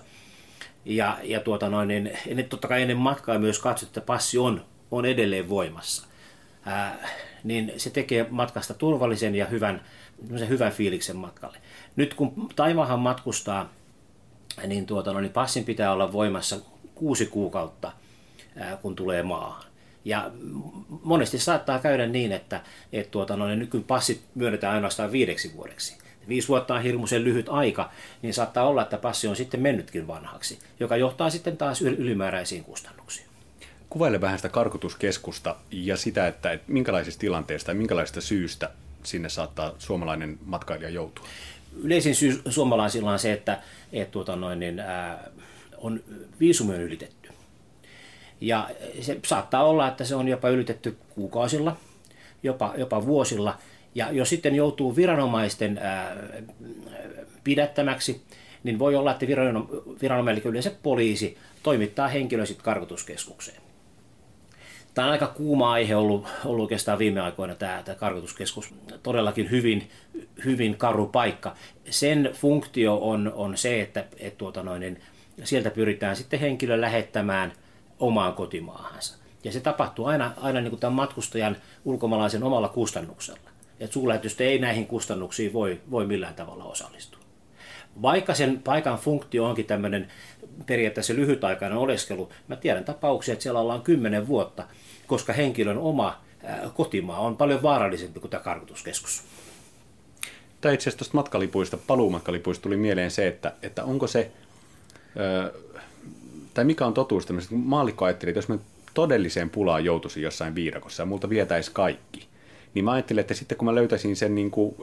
Ja, 0.86 1.18
ja 1.24 1.40
tuota 1.40 1.70
noin, 1.70 1.88
niin, 1.88 2.12
totta 2.50 2.68
kai 2.68 2.82
ennen 2.82 2.98
matkaa 2.98 3.40
myös 3.40 3.60
katsot, 3.60 3.90
että 3.90 4.02
passi 4.02 4.38
on 4.38 4.66
on 4.98 5.06
edelleen 5.06 5.50
voimassa, 5.50 6.08
ää, 6.66 7.10
niin 7.44 7.74
se 7.78 7.90
tekee 7.90 8.28
matkasta 8.30 8.74
turvallisen 8.74 9.36
ja 9.36 9.46
hyvän, 9.46 9.82
hyvän 10.50 10.72
fiiliksen 10.72 11.16
matkalle. 11.16 11.58
Nyt 11.96 12.14
kun 12.14 12.50
Taivahan 12.56 13.00
matkustaa, 13.00 13.70
niin, 14.68 14.86
tuota, 14.86 15.14
no, 15.14 15.20
niin 15.20 15.32
passin 15.32 15.66
pitää 15.66 15.94
olla 15.94 16.12
voimassa 16.12 16.60
kuusi 16.96 17.26
kuukautta, 17.26 17.92
ää, 18.56 18.78
kun 18.78 18.96
tulee 18.96 19.24
maahan. 19.24 19.64
Ja 20.06 20.32
monesti 21.04 21.40
saattaa 21.40 21.80
käydä 21.80 22.08
niin, 22.08 22.32
että 22.32 22.62
et, 22.94 23.12
tuota, 23.12 23.38
no, 23.38 23.48
niin 23.48 23.60
nyky 23.60 23.80
passit 23.80 24.22
myönnetään 24.36 24.74
ainoastaan 24.74 25.12
viideksi 25.12 25.54
vuodeksi. 25.56 25.98
Viisi 26.28 26.48
vuotta 26.48 26.76
on 26.76 26.84
hirmuisen 26.84 27.24
lyhyt 27.24 27.50
aika, 27.50 27.92
niin 28.22 28.34
saattaa 28.34 28.68
olla, 28.68 28.82
että 28.82 28.98
passi 28.98 29.28
on 29.28 29.36
sitten 29.36 29.60
mennytkin 29.60 30.08
vanhaksi, 30.08 30.60
joka 30.80 30.98
johtaa 30.98 31.30
sitten 31.30 31.58
taas 31.58 31.82
ylimääräisiin 31.82 32.64
kustannuksiin 32.64 33.35
kuvaile 33.96 34.22
vähän 34.22 34.38
sitä 34.38 34.50
karkotuskeskusta 34.50 35.56
ja 35.72 35.98
sitä, 35.98 36.28
että, 36.28 36.52
että 36.52 36.72
minkälaisista 36.72 37.20
tilanteista 37.20 37.72
ja 37.72 37.76
minkälaisista 37.76 38.22
syystä 38.22 38.70
sinne 39.04 39.30
saattaa 39.30 39.74
suomalainen 39.80 40.40
matkailija 40.46 40.90
joutua? 40.90 41.26
Yleisin 41.84 42.16
syy 42.16 42.42
suomalaisilla 42.50 43.12
on 43.12 43.20
se, 43.20 43.34
että, 43.34 43.62
että 43.94 44.12
tuota 44.12 44.36
noin, 44.36 44.60
niin, 44.60 44.80
ää, 44.80 45.30
on 45.78 46.04
viisumi 46.40 46.74
on 46.74 46.82
ylitetty. 46.82 47.30
Ja 48.42 48.70
se 49.02 49.20
saattaa 49.26 49.64
olla, 49.64 49.88
että 49.88 50.04
se 50.04 50.16
on 50.16 50.28
jopa 50.28 50.50
ylitetty 50.50 50.98
kuukausilla, 51.10 51.78
jopa, 52.44 52.74
jopa 52.78 53.06
vuosilla. 53.06 53.58
Ja 53.96 54.12
jos 54.12 54.30
sitten 54.30 54.56
joutuu 54.56 54.96
viranomaisten 54.96 55.78
ää, 55.78 56.16
pidättämäksi, 57.44 58.22
niin 58.64 58.80
voi 58.80 58.96
olla, 58.96 59.12
että 59.12 59.28
viranomainen, 60.02 60.44
yleensä 60.46 60.72
poliisi, 60.84 61.38
toimittaa 61.64 62.08
henkilön 62.08 62.48
sitten 62.48 62.66
karkotuskeskukseen. 62.66 63.65
Tämä 64.96 65.06
on 65.06 65.12
aika 65.12 65.28
kuuma 65.28 65.72
aihe 65.72 65.96
ollut, 65.96 66.28
ollut 66.46 66.64
oikeastaan 66.64 67.00
viime 67.00 67.22
aikoina 67.22 67.56
tämä, 67.56 67.82
tämä 67.86 67.96
karkotuskeskus. 67.96 68.74
Todellakin 69.04 69.52
hyvin, 69.52 69.90
hyvin 70.46 70.78
karu 70.78 71.08
paikka. 71.08 71.56
Sen 71.90 72.30
funktio 72.34 72.98
on, 72.98 73.34
on 73.36 73.58
se, 73.58 73.82
että, 73.82 74.06
että 74.20 74.38
tuota 74.38 74.64
noin, 74.64 74.80
niin 74.80 75.02
sieltä 75.44 75.70
pyritään 75.70 76.16
sitten 76.16 76.40
henkilö 76.40 76.82
lähettämään 76.82 77.54
omaan 78.00 78.34
kotimaahansa. 78.34 79.18
Ja 79.44 79.52
se 79.52 79.60
tapahtuu 79.60 80.06
aina, 80.06 80.32
aina 80.38 80.62
niin 80.62 80.70
kuin 80.70 80.80
tämän 80.80 80.94
matkustajan 80.94 81.58
ulkomaalaisen 81.86 82.44
omalla 82.44 82.70
kustannuksella. 82.70 83.50
Et 83.80 83.92
suurlähetystä 83.92 84.44
ei 84.44 84.60
näihin 84.60 84.88
kustannuksiin 84.88 85.54
voi, 85.54 85.82
voi 85.92 86.06
millään 86.06 86.36
tavalla 86.36 86.64
osallistua. 86.64 87.20
Vaikka 88.02 88.34
sen 88.34 88.62
paikan 88.64 88.98
funktio 88.98 89.46
onkin 89.46 89.66
tämmöinen 89.66 90.08
periaatteessa 90.66 91.14
lyhytaikainen 91.14 91.78
oleskelu, 91.78 92.30
mä 92.48 92.56
tiedän 92.56 92.86
tapauksia, 92.86 93.34
että 93.34 93.44
siellä 93.44 93.60
ollaan 93.60 93.82
kymmenen 93.82 94.28
vuotta, 94.28 94.68
koska 95.08 95.34
henkilön 95.34 95.78
oma 95.78 96.22
kotimaa 96.74 97.20
on 97.20 97.38
paljon 97.38 97.64
vaarallisempi 97.64 98.20
kuin 98.20 98.32
tämä 98.32 98.44
karkotuskeskus. 98.44 99.24
Tai 100.62 100.74
itse 100.74 100.84
asiassa 100.84 100.98
tuosta 100.98 101.18
matkalipuista, 101.18 101.78
paluumatkalipuista 101.78 102.64
tuli 102.64 102.78
mieleen 102.78 103.12
se, 103.12 103.28
että, 103.28 103.54
että 103.62 103.84
onko 103.84 104.08
se, 104.08 104.32
tai 106.54 106.66
mikä 106.66 106.86
on 106.86 106.94
totuus 106.94 107.26
tämmöisestä, 107.26 107.56
maallikko 107.56 108.06
ajatteli, 108.06 108.30
että 108.30 108.38
jos 108.38 108.50
mä 108.50 108.58
todelliseen 108.94 109.50
pulaan 109.50 109.86
joutuisin 109.86 110.24
jossain 110.24 110.56
viidakossa 110.56 111.02
ja 111.02 111.06
multa 111.06 111.30
vietäisi 111.30 111.72
kaikki, 111.74 112.28
niin 112.74 112.86
mä 112.86 112.92
ajattelin, 112.92 113.22
että 113.22 113.34
sitten 113.34 113.58
kun 113.58 113.66
mä 113.66 113.76
löytäisin 113.76 114.16
sen 114.16 114.36
niin 114.36 114.52
kuin 114.52 114.76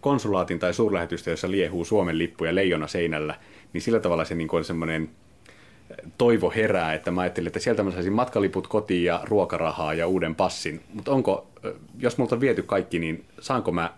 konsulaatin 0.00 0.58
tai 0.58 0.74
suurlähetystä, 0.74 1.30
jossa 1.30 1.50
liehuu 1.50 1.84
Suomen 1.84 2.18
lippu 2.18 2.44
ja 2.44 2.54
leijona 2.54 2.86
seinällä, 2.86 3.34
niin 3.72 3.82
sillä 3.82 4.00
tavalla 4.00 4.24
se 4.24 4.34
niin 4.34 4.48
kuin 4.48 4.58
on 4.58 4.64
semmoinen 4.64 5.10
toivo 6.18 6.50
herää, 6.50 6.94
että 6.94 7.10
mä 7.10 7.20
ajattelin, 7.20 7.46
että 7.46 7.60
sieltä 7.60 7.82
mä 7.82 7.90
saisin 7.90 8.12
matkaliput 8.12 8.66
kotiin 8.66 9.04
ja 9.04 9.20
ruokarahaa 9.24 9.94
ja 9.94 10.06
uuden 10.06 10.34
passin. 10.34 10.82
Mutta 10.94 11.12
onko, 11.12 11.46
jos 11.98 12.18
multa 12.18 12.34
on 12.34 12.40
viety 12.40 12.62
kaikki, 12.62 12.98
niin 12.98 13.24
saanko 13.40 13.72
mä 13.72 13.92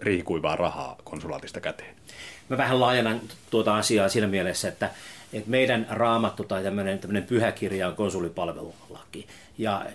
riihikuivaa 0.00 0.56
rahaa 0.56 0.96
konsulaatista 1.04 1.60
käteen? 1.60 1.94
Mä 2.48 2.56
vähän 2.56 2.80
laajennan 2.80 3.20
tuota 3.50 3.76
asiaa 3.76 4.08
siinä 4.08 4.26
mielessä, 4.26 4.68
että, 4.68 4.90
että 5.32 5.50
meidän 5.50 5.86
raamattu 5.90 6.44
tai 6.44 6.62
tämmöinen, 6.62 6.98
tämmöinen 6.98 7.24
pyhäkirja 7.24 7.88
on 7.88 7.96
konsulipalvelulaki. 7.96 9.26
Ja 9.58 9.86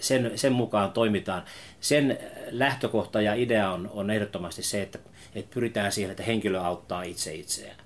sen, 0.00 0.32
sen 0.34 0.52
mukaan 0.52 0.92
toimitaan. 0.92 1.42
Sen 1.80 2.18
lähtökohta 2.50 3.20
ja 3.20 3.34
idea 3.34 3.70
on, 3.70 3.90
on 3.92 4.10
ehdottomasti 4.10 4.62
se, 4.62 4.82
että, 4.82 4.98
että 5.34 5.54
pyritään 5.54 5.92
siihen, 5.92 6.10
että 6.10 6.22
henkilö 6.22 6.60
auttaa 6.60 7.02
itse 7.02 7.34
itseään. 7.34 7.76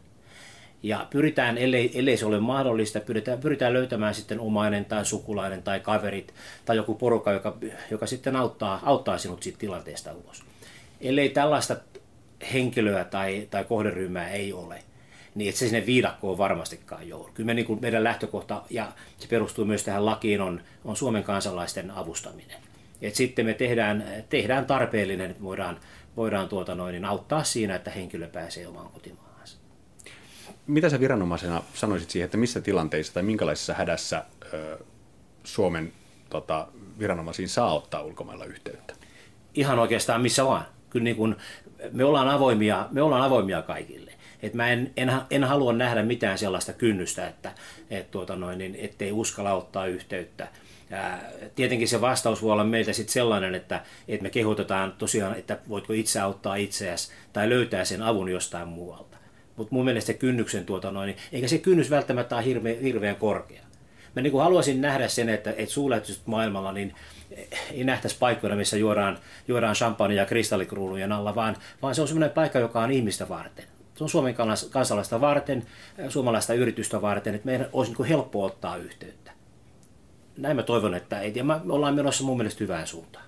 Ja 0.83 1.07
pyritään, 1.11 1.59
ellei, 1.59 1.99
ellei 1.99 2.17
se 2.17 2.27
ole 2.27 2.41
mahdollista, 2.41 3.01
pyritään, 3.01 3.39
pyritään 3.39 3.73
löytämään 3.73 4.15
sitten 4.15 4.41
omainen 4.41 4.85
tai 4.85 5.05
sukulainen 5.05 5.63
tai 5.63 5.81
kaverit 5.81 6.35
tai 6.65 6.77
joku 6.77 6.95
porukka, 6.95 7.33
joka, 7.33 7.57
joka 7.91 8.07
sitten 8.07 8.37
auttaa, 8.37 8.81
auttaa 8.83 9.19
sinut 9.19 9.43
siitä 9.43 9.59
tilanteesta 9.59 10.13
ulos. 10.13 10.43
Ellei 11.01 11.29
tällaista 11.29 11.77
henkilöä 12.53 13.05
tai, 13.05 13.49
tai 13.51 13.65
kohderyhmää 13.65 14.31
ei 14.31 14.53
ole, 14.53 14.83
niin 15.35 15.49
et 15.49 15.57
se 15.57 15.69
sinne 15.69 15.87
viidakkoon 15.87 16.39
varmastikaan 16.39 17.09
joudu. 17.09 17.31
Kyllä 17.35 17.47
me, 17.47 17.55
niin 17.55 17.67
kuin 17.67 17.81
meidän 17.83 18.05
lähtökohta, 18.05 18.63
ja 18.71 18.93
se 19.19 19.29
perustuu 19.29 19.65
myös 19.65 19.85
tähän 19.85 20.07
lakiin, 20.07 20.41
on, 20.41 20.61
on 20.85 20.97
Suomen 20.97 21.25
kansalaisten 21.25 21.91
avustaminen. 21.91 22.57
Et 23.03 23.15
sitten 23.15 23.47
me 23.47 23.55
tehdään, 23.55 24.05
tehdään 24.29 24.67
tarpeellinen, 24.67 25.31
että 25.31 25.43
voidaan, 25.43 25.81
voidaan 26.17 26.49
tuota 26.49 26.75
noin, 26.75 26.93
niin 26.93 27.05
auttaa 27.05 27.45
siinä, 27.45 27.75
että 27.75 27.91
henkilö 27.91 28.29
pääsee 28.29 28.67
omaan 28.67 28.89
kotimaahansa. 28.89 29.32
Mitä 30.67 30.89
sä 30.89 31.01
viranomaisena 31.01 31.63
sanoisit 31.75 32.11
siihen, 32.11 32.25
että 32.25 32.37
missä 32.37 32.61
tilanteissa 32.61 33.15
tai 33.15 33.23
minkälaisessa 33.23 33.75
hädässä 33.75 34.25
ö, 34.55 34.79
Suomen 35.45 35.93
tota, 36.31 36.69
viranomaisiin 36.99 37.49
saa 37.49 37.75
ottaa 37.75 38.03
ulkomailla 38.03 38.45
yhteyttä? 38.45 38.95
Ihan 39.55 39.79
oikeastaan 39.79 40.23
missä 40.23 40.45
vaan. 40.45 40.67
Kyllä 40.91 41.05
niin 41.05 41.17
kun, 41.17 41.37
me, 41.93 42.05
ollaan 42.05 42.29
avoimia, 42.29 42.89
me 42.91 43.03
ollaan 43.03 43.23
avoimia 43.23 43.63
kaikille. 43.63 44.13
Et 44.43 44.55
mä 44.55 44.69
en, 44.69 44.93
en, 44.97 45.13
en 45.31 45.45
halua 45.45 45.73
nähdä 45.73 46.03
mitään 46.03 46.39
sellaista 46.39 46.73
kynnystä, 46.73 47.29
että 47.29 47.53
et 47.91 48.11
tuota 48.11 48.37
noin, 48.37 48.59
niin, 48.59 48.77
ettei 48.81 49.13
uskalla 49.13 49.53
ottaa 49.53 49.87
yhteyttä. 49.87 50.49
Ää, 50.91 51.31
tietenkin 51.55 51.89
se 51.89 52.01
vastaus 52.01 52.43
voi 52.43 52.53
olla 52.53 52.65
meiltä 52.65 52.93
sitten 52.93 53.13
sellainen, 53.13 53.55
että, 53.55 53.83
että 54.09 54.23
me 54.23 54.31
kehotetaan 54.31 54.93
tosiaan, 54.99 55.39
että 55.39 55.59
voitko 55.69 55.93
itse 55.93 56.21
auttaa 56.21 56.57
itseäsi 56.57 57.13
tai 57.33 57.49
löytää 57.49 57.85
sen 57.85 58.03
avun 58.03 58.29
jostain 58.29 58.69
muualta. 58.69 59.12
Mutta 59.57 59.75
mun 59.75 59.85
mielestä 59.85 60.07
se 60.07 60.15
kynnyksen, 60.15 60.67
tuota 60.67 60.91
noin, 60.91 61.07
niin, 61.07 61.17
eikä 61.33 61.49
se 61.49 61.59
kynnys 61.59 61.91
välttämättä 61.91 62.37
ole 62.37 62.45
hirveän, 62.45 62.81
hirveän 62.81 63.17
korkea. 63.17 63.63
Mä 64.17 64.23
niin 64.23 64.31
kuin 64.31 64.43
haluaisin 64.43 64.81
nähdä 64.81 65.09
sen, 65.09 65.29
että, 65.29 65.51
että 65.51 65.75
suulähetykset 65.75 66.27
maailmalla 66.27 66.73
niin 66.73 66.95
ei 67.71 67.85
nähtäisi 67.85 68.17
paikkoina, 68.19 68.57
missä 68.57 68.77
juodaan, 68.77 69.19
juodaan 69.49 69.75
champagne 69.75 70.15
ja 70.15 70.27
kristallikruulujen 70.27 71.13
alla, 71.13 71.35
vaan, 71.35 71.57
vaan 71.83 71.95
se 71.95 72.03
on 72.03 72.09
sellainen 72.09 72.35
paikka, 72.35 72.59
joka 72.59 72.81
on 72.81 72.91
ihmistä 72.91 73.29
varten. 73.29 73.65
Se 73.95 74.05
on 74.05 74.11
Suomen 74.11 74.35
kansalaista 74.71 75.21
varten, 75.21 75.67
suomalaista 76.09 76.55
yritystä 76.55 77.03
varten, 77.03 77.35
että 77.35 77.47
meidän 77.47 77.69
olisi 77.73 77.93
niin 77.93 78.09
helppo 78.09 78.45
ottaa 78.45 78.77
yhteyttä. 78.77 79.33
Näin 80.37 80.57
mä 80.57 80.63
toivon, 80.63 80.95
että 80.95 81.23
ja 81.23 81.45
me 81.45 81.55
ollaan 81.69 81.95
menossa 81.95 82.25
mun 82.25 82.37
mielestä 82.37 82.65
hyvään 82.65 82.87
suuntaan. 82.87 83.25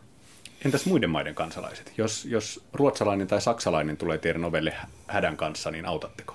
Entäs 0.64 0.86
muiden 0.86 1.10
maiden 1.10 1.34
kansalaiset? 1.34 1.92
Jos, 1.96 2.24
jos 2.24 2.64
ruotsalainen 2.72 3.26
tai 3.26 3.40
saksalainen 3.40 3.96
tulee 3.96 4.18
teidän 4.18 4.44
ovelle 4.44 4.74
hädän 5.06 5.36
kanssa, 5.36 5.70
niin 5.70 5.86
autatteko? 5.86 6.34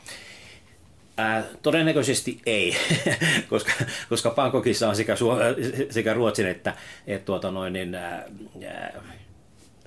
Ää, 1.17 1.43
todennäköisesti 1.61 2.41
ei, 2.45 2.77
koska, 3.49 3.71
koska 4.09 4.29
Bangkokissa 4.29 4.89
on 4.89 4.95
sekä, 4.95 5.15
sekä 5.89 6.13
Ruotsin 6.13 6.47
että, 6.47 6.73
että 7.07 7.25
tuota 7.25 7.51
noin, 7.51 7.73
niin, 7.73 7.95
ää, 7.95 8.25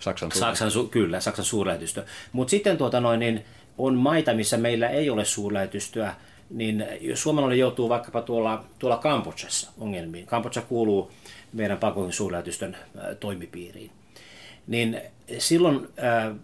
Saksan, 0.01 0.33
Saksan, 0.33 0.71
su, 0.71 0.89
kyllä, 0.89 1.21
Saksan 1.21 1.45
suurlähetystö. 1.45 2.05
Mutta 2.33 2.51
sitten 2.51 2.79
tuota 2.79 3.01
noin, 3.01 3.21
niin, 3.21 3.45
on 3.79 3.95
maita, 3.95 4.35
missä 4.35 4.57
meillä 4.57 4.89
ei 4.89 5.11
ole 5.11 5.25
suurlähetystöä, 5.25 6.15
niin 6.51 6.87
jos 7.01 7.23
suomalainen 7.23 7.59
joutuu 7.59 7.89
vaikkapa 7.89 8.23
tuolla, 8.23 8.65
tuolla 8.79 8.97
Kambodsassa 8.97 9.71
ongelmiin, 9.79 10.27
Kambodža 10.27 10.63
kuuluu 10.63 11.11
meidän 11.53 11.79
Bangkokin 11.79 12.13
suurlähetystön 12.13 12.77
toimipiiriin, 13.21 13.91
niin 14.67 15.01
silloin 15.39 15.89
ää, 15.97 16.35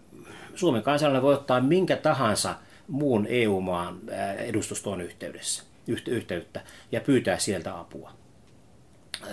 Suomen 0.55 0.83
kansalainen 0.83 1.21
voi 1.21 1.33
ottaa 1.33 1.61
minkä 1.61 1.95
tahansa 1.95 2.55
muun 2.87 3.27
EU-maan 3.29 3.99
edustustoon 4.37 5.01
yhteydessä, 5.01 5.63
yhteyttä 6.07 6.61
ja 6.91 7.01
pyytää 7.01 7.37
sieltä 7.37 7.79
apua. 7.79 8.11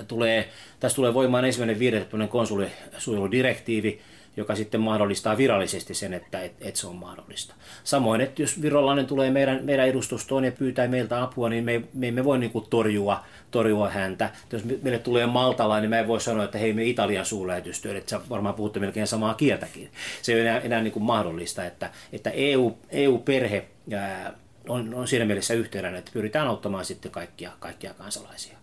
Tulee, 0.09 0.49
tässä 0.81 0.97
tulee 0.97 1.14
voimaan 1.14 1.45
ensimmäinen 1.45 1.78
viidettäinen 1.78 2.28
konsulisuojeludirektiivi, 2.28 4.00
joka 4.37 4.55
sitten 4.55 4.81
mahdollistaa 4.81 5.37
virallisesti 5.37 5.95
sen, 5.95 6.14
että 6.14 6.40
et, 6.40 6.52
et 6.61 6.76
se 6.76 6.87
on 6.87 6.97
mahdollista. 6.97 7.55
Samoin, 7.85 8.21
että 8.21 8.43
jos 8.43 8.62
virolainen 8.62 9.07
tulee 9.07 9.31
meidän, 9.31 9.61
meidän 9.62 9.88
edustustoon 9.88 10.45
ja 10.45 10.52
pyytää 10.52 10.88
meiltä 10.88 11.23
apua, 11.23 11.49
niin 11.49 11.64
me, 11.64 11.83
me 11.95 12.09
emme 12.09 12.25
voi 12.25 12.38
niin 12.38 12.50
kuin 12.50 12.66
torjua, 12.71 13.25
torjua 13.50 13.90
häntä. 13.90 14.31
Jos 14.52 14.64
meille 14.64 14.99
tulee 14.99 15.26
maltalainen, 15.26 15.83
niin 15.83 15.90
mä 15.90 16.00
en 16.00 16.09
voi 16.09 16.21
sanoa, 16.21 16.45
että 16.45 16.59
hei 16.59 16.73
me 16.73 16.85
Italian 16.85 17.26
suurlähetystyö, 17.26 17.99
että 17.99 18.11
sä 18.11 18.21
varmaan 18.31 18.55
puhutte 18.55 18.81
melkein 18.81 19.07
samaa 19.07 19.35
kieltäkin. 19.35 19.90
Se 20.23 20.33
ei 20.33 20.40
ole 20.40 20.49
enää, 20.49 20.61
enää 20.61 20.83
niin 20.83 20.93
kuin 20.93 21.02
mahdollista, 21.02 21.64
että, 21.64 21.90
että 22.12 22.31
EU, 22.31 22.78
EU-perhe 22.90 23.69
ää, 23.93 24.33
on, 24.69 24.95
on 24.95 25.09
siinä 25.09 25.25
mielessä 25.25 25.55
yhteydessä, 25.55 25.99
että 25.99 26.11
pyritään 26.14 26.49
auttamaan 26.49 26.85
sitten 26.85 27.11
kaikkia, 27.11 27.50
kaikkia 27.59 27.95
kansalaisia. 27.95 28.57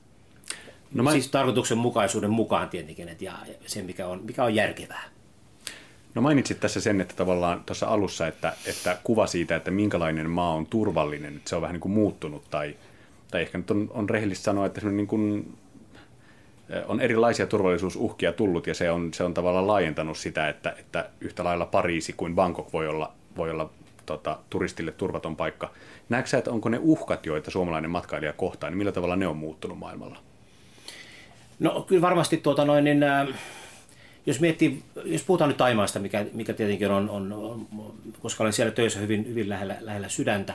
No 0.94 1.03
mä... 1.03 1.12
Siis 1.12 1.27
tarkoituksenmukaisuuden 1.27 2.30
mukaan 2.30 2.70
tietenkin, 2.70 3.10
että 3.10 3.24
ja 3.24 3.34
se 3.65 3.82
mikä 3.82 4.08
on, 4.08 4.22
mikä 4.25 4.44
on 4.44 4.56
järkevää. 4.56 5.12
No 6.15 6.22
mainitsit 6.22 6.60
tässä 6.60 6.82
sen, 6.82 7.01
että 7.01 7.15
tavallaan 7.15 7.63
tuossa 7.65 7.88
alussa, 7.88 8.27
että, 8.27 8.53
että 8.65 8.98
kuva 9.03 9.27
siitä, 9.27 9.55
että 9.55 9.72
minkälainen 9.72 10.29
maa 10.29 10.53
on 10.53 10.65
turvallinen, 10.65 11.36
että 11.36 11.50
se 11.50 11.55
on 11.55 11.62
vähän 11.62 11.74
niin 11.74 11.82
kuin 11.82 11.91
muuttunut 11.91 12.43
tai, 12.50 12.75
tai 13.32 13.41
ehkä 13.41 13.58
nyt 13.58 13.72
on, 13.72 13.91
on 13.93 14.10
rehellistä 14.10 14.43
sanoa, 14.43 14.65
että 14.65 14.89
niin 14.89 15.08
kuin, 15.08 15.53
on 16.88 17.01
erilaisia 17.01 17.48
turvallisuusuhkia 17.48 18.34
tullut 18.34 18.67
ja 18.67 18.74
se 18.74 18.91
on, 18.91 19.13
se 19.13 19.24
on 19.24 19.34
tavallaan 19.34 19.67
laajentanut 19.67 20.17
sitä, 20.17 20.50
että, 20.50 20.75
että 20.79 21.10
yhtä 21.22 21.43
lailla 21.43 21.65
Pariisi 21.65 22.13
kuin 22.13 22.36
Bangkok 22.36 22.74
voi 22.74 22.88
olla, 22.88 23.12
voi 23.38 23.51
olla 23.51 23.70
tota, 24.05 24.39
turistille 24.50 24.91
turvaton 24.91 25.36
paikka. 25.36 25.72
Näetkö 26.10 26.29
sä, 26.29 26.38
että 26.38 26.51
onko 26.51 26.70
ne 26.70 26.79
uhkat, 26.82 27.25
joita 27.25 27.51
suomalainen 27.51 27.91
matkailija 27.91 28.34
kohtaa, 28.34 28.70
niin 28.70 28.77
millä 28.77 28.91
tavalla 28.91 29.15
ne 29.15 29.27
on 29.27 29.38
muuttunut 29.38 29.79
maailmalla? 29.79 30.17
No 31.60 31.82
kyllä 31.82 32.01
varmasti 32.01 32.38
tuota 32.38 32.65
noin, 32.65 32.84
niin, 32.84 33.03
äh 33.03 33.27
jos 34.25 34.39
miettii, 34.39 34.84
jos 35.06 35.24
puhutaan 35.24 35.48
nyt 35.48 35.58
Taimaasta, 35.58 36.00
mikä, 36.00 36.25
mikä 36.34 36.53
tietenkin 36.53 36.92
on, 36.92 37.10
on, 37.10 37.34
on, 37.34 37.68
koska 38.22 38.44
olen 38.44 38.53
siellä 38.53 38.72
töissä 38.72 39.00
hyvin, 39.00 39.27
hyvin 39.27 39.50
lähellä, 39.50 39.77
lähellä 39.82 40.10
sydäntä, 40.10 40.53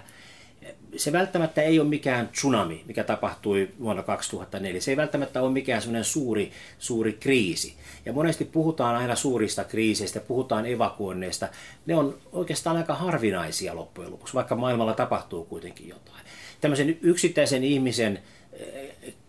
se 0.96 1.12
välttämättä 1.12 1.62
ei 1.62 1.80
ole 1.80 1.88
mikään 1.88 2.28
tsunami, 2.28 2.84
mikä 2.86 3.04
tapahtui 3.04 3.68
vuonna 3.80 4.02
2004. 4.02 4.80
Se 4.80 4.90
ei 4.90 4.96
välttämättä 4.96 5.42
ole 5.42 5.52
mikään 5.52 5.82
semmoinen 5.82 6.04
suuri, 6.04 6.52
suuri 6.78 7.12
kriisi. 7.12 7.76
Ja 8.06 8.12
monesti 8.12 8.44
puhutaan 8.44 8.96
aina 8.96 9.16
suurista 9.16 9.64
kriiseistä, 9.64 10.20
puhutaan 10.20 10.66
evakuoinneista. 10.66 11.48
Ne 11.86 11.94
on 11.94 12.18
oikeastaan 12.32 12.76
aika 12.76 12.94
harvinaisia 12.94 13.76
loppujen 13.76 14.10
lopuksi, 14.10 14.34
vaikka 14.34 14.56
maailmalla 14.56 14.94
tapahtuu 14.94 15.44
kuitenkin 15.44 15.88
jotain. 15.88 16.24
Tämmöisen 16.60 16.98
yksittäisen 17.02 17.64
ihmisen 17.64 18.18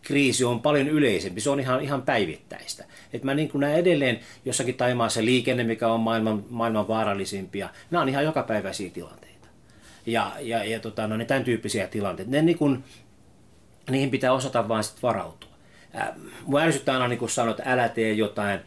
kriisi 0.02 0.44
on 0.44 0.62
paljon 0.62 0.88
yleisempi, 0.88 1.42
se 1.42 1.50
on 1.50 1.60
ihan, 1.60 1.82
ihan 1.82 2.02
päivittäistä. 2.02 2.86
Et 3.14 3.24
mä 3.24 3.34
niin 3.34 3.52
näen 3.54 3.80
edelleen 3.80 4.20
jossakin 4.46 4.76
Taimaassa 4.76 5.26
liikenne, 5.26 5.64
mikä 5.64 5.88
on 5.88 6.00
maailman, 6.00 6.44
maailman 6.50 6.88
vaarallisimpia, 6.88 7.70
nämä 7.92 8.02
on 8.02 8.10
ihan 8.10 8.24
jokapäiväisiä 8.24 8.90
tilanteita. 8.90 9.48
Ja, 10.06 10.32
ja, 10.40 10.64
ja 10.64 10.80
tota, 10.80 11.08
no, 11.08 11.18
ne 11.18 11.26
tämän 11.26 11.44
tyyppisiä 11.44 11.88
tilanteita. 11.88 12.32
Ne, 12.32 12.42
niin 12.42 12.58
kun, 12.58 12.84
niihin 13.90 14.12
pitää 14.12 14.34
osata 14.34 14.68
vaan 14.68 14.84
sit 14.84 15.04
varautua. 15.04 15.50
Äh, 15.96 16.10
mua 16.46 16.62
ärsyttää 16.62 16.94
aina 16.94 17.08
niin 17.08 17.30
sanoa, 17.30 17.52
että 17.52 17.64
älä 17.66 17.90
tee 17.90 18.14
jotain, 18.14 18.60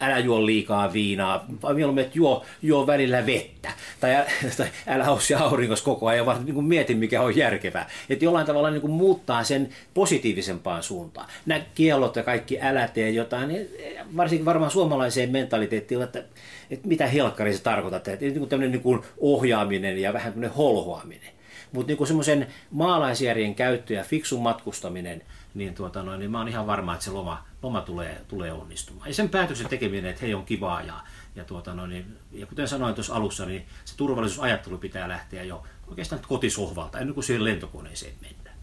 älä 0.00 0.18
juo 0.18 0.46
liikaa 0.46 0.92
viinaa, 0.92 1.46
vai 1.62 1.74
mieluummin, 1.74 2.04
että 2.04 2.18
juo, 2.18 2.44
juo 2.62 2.86
välillä 2.86 3.26
vettä, 3.26 3.68
tai, 4.00 4.10
tai 4.56 4.66
älä 4.86 5.10
ole 5.10 5.20
siellä 5.20 5.44
aurinkossa 5.44 5.84
koko 5.84 6.06
ajan, 6.06 6.26
vaan 6.26 6.44
niin 6.44 6.54
kuin 6.54 6.66
mieti, 6.66 6.94
mikä 6.94 7.22
on 7.22 7.36
järkevää. 7.36 7.88
Että 8.10 8.24
jollain 8.24 8.46
tavalla 8.46 8.70
niin 8.70 8.80
kuin 8.80 8.90
muuttaa 8.90 9.44
sen 9.44 9.68
positiivisempaan 9.94 10.82
suuntaan. 10.82 11.28
Nämä 11.46 11.60
kiellot 11.74 12.16
ja 12.16 12.22
kaikki 12.22 12.60
älä 12.60 12.88
tee 12.88 13.10
jotain, 13.10 13.48
niin 13.48 13.68
varsinkin 14.16 14.44
varmaan 14.44 14.70
suomalaiseen 14.70 15.30
mentaliteettiin, 15.30 16.02
että, 16.02 16.24
että 16.70 16.88
mitä 16.88 17.06
helkkari 17.06 17.52
se 17.52 17.62
tarkoittaa, 17.62 18.12
että 18.12 18.24
niin 18.24 18.38
kuin 18.38 18.48
tämmöinen 18.48 18.72
niin 18.72 18.82
kuin 18.82 19.02
ohjaaminen 19.18 19.98
ja 19.98 20.12
vähän 20.12 20.32
tämmöinen 20.32 20.56
holhoaminen. 20.56 21.36
Mutta 21.72 21.92
niin 21.92 22.06
semmoisen 22.06 22.46
maalaisjärjen 22.70 23.54
käyttö 23.54 23.94
ja 23.94 24.04
fiksun 24.04 24.42
matkustaminen– 24.42 25.22
niin, 25.56 25.74
tuota 25.74 26.02
noin, 26.02 26.18
niin 26.20 26.30
mä 26.30 26.38
oon 26.38 26.48
ihan 26.48 26.66
varma, 26.66 26.92
että 26.92 27.04
se 27.04 27.10
loma, 27.10 27.44
loma 27.62 27.80
tulee, 27.80 28.24
tulee 28.28 28.52
onnistumaan. 28.52 29.08
Ja 29.08 29.14
sen 29.14 29.28
päätöksen 29.28 29.68
tekeminen, 29.68 30.10
että 30.10 30.22
hei 30.22 30.34
on 30.34 30.44
kivaa 30.44 30.82
ja, 30.82 31.00
ja, 31.34 31.44
tuota 31.44 31.74
noin, 31.74 31.90
niin, 31.90 32.18
ja 32.32 32.46
kuten 32.46 32.68
sanoin 32.68 32.94
tuossa 32.94 33.14
alussa, 33.14 33.46
niin 33.46 33.66
se 33.84 33.96
turvallisuusajattelu 33.96 34.78
pitää 34.78 35.08
lähteä 35.08 35.42
jo 35.42 35.62
oikeastaan 35.86 36.22
kotisohvalta, 36.28 36.98
ennen 36.98 37.14
kuin 37.14 37.24
siihen 37.24 37.44
lentokoneeseen 37.44 38.14
mennään. 38.20 38.56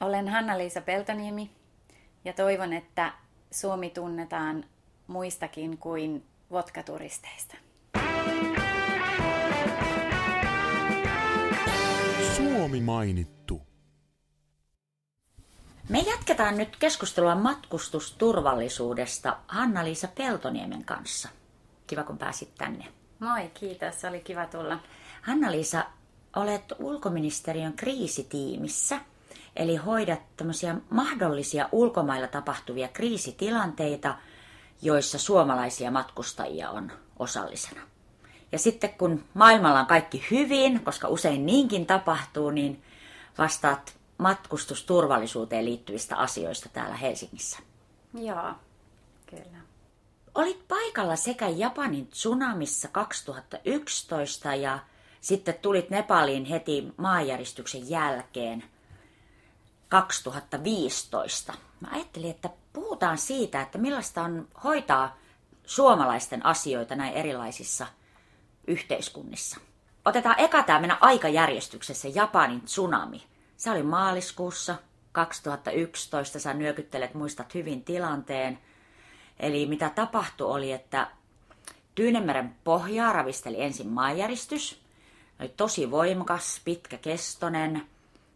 Olen 0.00 0.28
Hanna-Liisa 0.28 0.80
Peltoniemi, 0.80 1.50
ja 2.24 2.32
toivon, 2.32 2.72
että 2.72 3.12
Suomi 3.50 3.90
tunnetaan 3.90 4.64
muistakin 5.06 5.78
kuin 5.78 6.24
vodkaturisteista. 6.50 7.56
Suomi 12.36 12.80
mainittu. 12.80 13.62
Me 15.88 15.98
jatketaan 15.98 16.56
nyt 16.56 16.76
keskustelua 16.76 17.34
matkustusturvallisuudesta 17.34 19.36
Hanna-Liisa 19.48 20.08
Peltoniemen 20.08 20.84
kanssa. 20.84 21.28
Kiva, 21.86 22.02
kun 22.02 22.18
pääsit 22.18 22.54
tänne. 22.58 22.86
Moi, 23.18 23.50
kiitos. 23.54 24.04
Oli 24.04 24.20
kiva 24.20 24.46
tulla. 24.46 24.78
Hanna-Liisa, 25.22 25.84
olet 26.36 26.72
ulkoministeriön 26.78 27.72
kriisitiimissä– 27.72 29.00
Eli 29.56 29.76
hoidat 29.76 30.20
tämmöisiä 30.36 30.76
mahdollisia 30.90 31.68
ulkomailla 31.72 32.28
tapahtuvia 32.28 32.88
kriisitilanteita, 32.88 34.14
joissa 34.82 35.18
suomalaisia 35.18 35.90
matkustajia 35.90 36.70
on 36.70 36.92
osallisena. 37.18 37.80
Ja 38.52 38.58
sitten 38.58 38.94
kun 38.94 39.24
maailmalla 39.34 39.80
on 39.80 39.86
kaikki 39.86 40.26
hyvin, 40.30 40.84
koska 40.84 41.08
usein 41.08 41.46
niinkin 41.46 41.86
tapahtuu, 41.86 42.50
niin 42.50 42.82
vastaat 43.38 43.96
matkustusturvallisuuteen 44.18 45.64
liittyvistä 45.64 46.16
asioista 46.16 46.68
täällä 46.72 46.96
Helsingissä. 46.96 47.58
Joo, 48.14 48.52
kyllä. 49.26 49.58
Olit 50.34 50.68
paikalla 50.68 51.16
sekä 51.16 51.48
Japanin 51.48 52.06
tsunamissa 52.06 52.88
2011 52.88 54.54
ja 54.54 54.78
sitten 55.20 55.54
tulit 55.62 55.90
Nepaliin 55.90 56.44
heti 56.44 56.92
maanjäristyksen 56.96 57.90
jälkeen– 57.90 58.64
2015. 59.88 61.54
Mä 61.80 61.88
ajattelin, 61.92 62.30
että 62.30 62.50
puhutaan 62.72 63.18
siitä, 63.18 63.62
että 63.62 63.78
millaista 63.78 64.22
on 64.22 64.48
hoitaa 64.64 65.16
suomalaisten 65.66 66.46
asioita 66.46 66.94
näin 66.94 67.14
erilaisissa 67.14 67.86
yhteiskunnissa. 68.66 69.60
Otetaan 70.04 70.40
eka 70.40 70.62
tämä 70.62 70.80
mennä 70.80 70.98
aikajärjestyksessä 71.00 72.08
Japanin 72.08 72.60
tsunami. 72.60 73.22
Se 73.56 73.70
oli 73.70 73.82
maaliskuussa 73.82 74.74
2011, 75.12 76.38
sä 76.38 76.54
nyökyttelet, 76.54 77.14
muistat 77.14 77.54
hyvin 77.54 77.84
tilanteen. 77.84 78.58
Eli 79.40 79.66
mitä 79.66 79.90
tapahtui 79.90 80.50
oli, 80.50 80.72
että 80.72 81.10
Tyynemeren 81.94 82.54
pohjaa 82.64 83.12
ravisteli 83.12 83.62
ensin 83.62 83.88
maanjäristys. 83.88 84.80
Oli 85.40 85.48
tosi 85.48 85.90
voimakas, 85.90 86.60
pitkäkestoinen, 86.64 87.86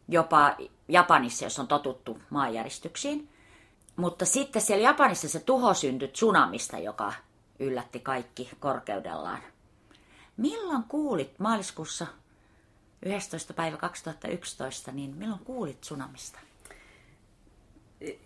jopa 0.08 0.56
Japanissa, 0.88 1.44
jos 1.44 1.58
on 1.58 1.68
totuttu 1.68 2.18
maanjäristyksiin. 2.30 3.28
Mutta 3.96 4.24
sitten 4.24 4.62
siellä 4.62 4.84
Japanissa 4.88 5.28
se 5.28 5.40
tuho 5.40 5.74
syntyi 5.74 6.08
tsunamista, 6.08 6.78
joka 6.78 7.12
yllätti 7.58 8.00
kaikki 8.00 8.50
korkeudellaan. 8.60 9.42
Milloin 10.36 10.82
kuulit 10.82 11.38
maaliskuussa 11.38 12.06
11. 13.02 13.54
päivä 13.54 13.76
2011, 13.76 14.92
niin 14.92 15.16
milloin 15.16 15.44
kuulit 15.44 15.80
tsunamista? 15.80 16.38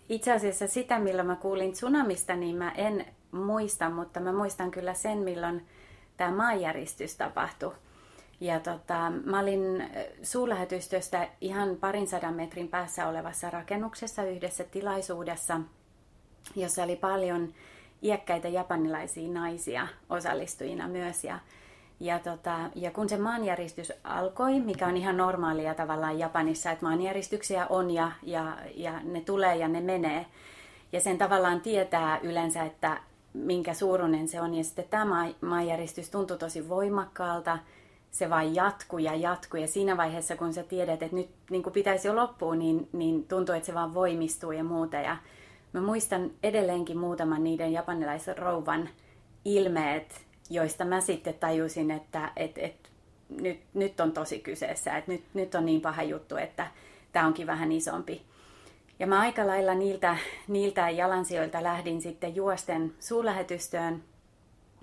Itse 0.09 0.31
asiassa 0.31 0.67
sitä, 0.67 0.99
milloin 0.99 1.27
mä 1.27 1.35
kuulin 1.35 1.73
tsunamista, 1.73 2.35
niin 2.35 2.55
mä 2.55 2.71
en 2.71 3.05
muista, 3.31 3.89
mutta 3.89 4.19
mä 4.19 4.31
muistan 4.31 4.71
kyllä 4.71 4.93
sen, 4.93 5.17
milloin 5.17 5.67
tämä 6.17 6.31
maanjäristys 6.31 7.15
tapahtui. 7.15 7.73
Ja 8.43 8.59
tota, 8.59 9.11
mä 9.25 9.39
olin 9.39 9.89
suulähetystöstä 10.23 11.27
ihan 11.41 11.75
parin 11.75 12.07
sadan 12.07 12.33
metrin 12.33 12.67
päässä 12.67 13.07
olevassa 13.07 13.49
rakennuksessa 13.49 14.23
yhdessä 14.23 14.63
tilaisuudessa, 14.63 15.61
jossa 16.55 16.83
oli 16.83 16.95
paljon 16.95 17.53
iäkkäitä 18.01 18.47
japanilaisia 18.47 19.29
naisia 19.29 19.87
osallistujina 20.09 20.87
myös. 20.87 21.23
Ja, 21.23 21.39
ja, 21.99 22.19
tota, 22.19 22.59
ja 22.75 22.91
kun 22.91 23.09
se 23.09 23.17
maanjäristys 23.17 23.93
alkoi, 24.03 24.59
mikä 24.59 24.87
on 24.87 24.97
ihan 24.97 25.17
normaalia 25.17 25.75
tavallaan 25.75 26.19
Japanissa, 26.19 26.71
että 26.71 26.85
maanjäristyksiä 26.85 27.67
on 27.67 27.91
ja, 27.91 28.11
ja, 28.23 28.57
ja 28.75 28.99
ne 29.03 29.21
tulee 29.21 29.55
ja 29.55 29.67
ne 29.67 29.81
menee. 29.81 30.25
Ja 30.91 30.99
sen 30.99 31.17
tavallaan 31.17 31.61
tietää 31.61 32.19
yleensä, 32.23 32.63
että 32.63 32.97
minkä 33.33 33.73
suuruinen 33.73 34.27
se 34.27 34.41
on. 34.41 34.53
Ja 34.53 34.63
sitten 34.63 34.85
tämä 34.89 35.27
maanjäristys 35.41 36.09
tuntui 36.09 36.37
tosi 36.37 36.69
voimakkaalta 36.69 37.59
se 38.13 38.29
vain 38.29 38.55
jatkuu 38.55 38.99
ja 38.99 39.15
jatkuu. 39.15 39.59
Ja 39.59 39.67
siinä 39.67 39.97
vaiheessa, 39.97 40.35
kun 40.35 40.53
sä 40.53 40.63
tiedät, 40.63 41.03
että 41.03 41.15
nyt 41.15 41.29
niin 41.49 41.63
kuin 41.63 41.73
pitäisi 41.73 42.07
jo 42.07 42.15
loppua, 42.15 42.55
niin, 42.55 42.89
niin 42.91 43.27
tuntuu, 43.27 43.55
että 43.55 43.65
se 43.65 43.73
vaan 43.73 43.93
voimistuu 43.93 44.51
ja 44.51 44.63
muuta. 44.63 44.97
Ja 44.97 45.17
mä 45.73 45.81
muistan 45.81 46.31
edelleenkin 46.43 46.97
muutaman 46.97 47.43
niiden 47.43 47.73
japanilaisen 47.73 48.37
rouvan 48.37 48.89
ilmeet, 49.45 50.21
joista 50.49 50.85
mä 50.85 51.01
sitten 51.01 51.33
tajusin, 51.33 51.91
että 51.91 52.31
et, 52.35 52.57
et, 52.57 52.75
nyt, 53.41 53.59
nyt 53.73 53.99
on 53.99 54.11
tosi 54.11 54.39
kyseessä. 54.39 54.97
Että 54.97 55.11
nyt, 55.11 55.23
nyt 55.33 55.55
on 55.55 55.65
niin 55.65 55.81
paha 55.81 56.03
juttu, 56.03 56.35
että 56.37 56.67
tämä 57.11 57.27
onkin 57.27 57.47
vähän 57.47 57.71
isompi. 57.71 58.21
Ja 58.99 59.07
mä 59.07 59.19
aika 59.19 59.47
lailla 59.47 59.73
niiltä, 59.73 60.17
niiltä 60.47 60.89
jalansijoilta 60.89 61.63
lähdin 61.63 62.01
sitten 62.01 62.35
juosten 62.35 62.93
suurlähetystöön. 62.99 64.03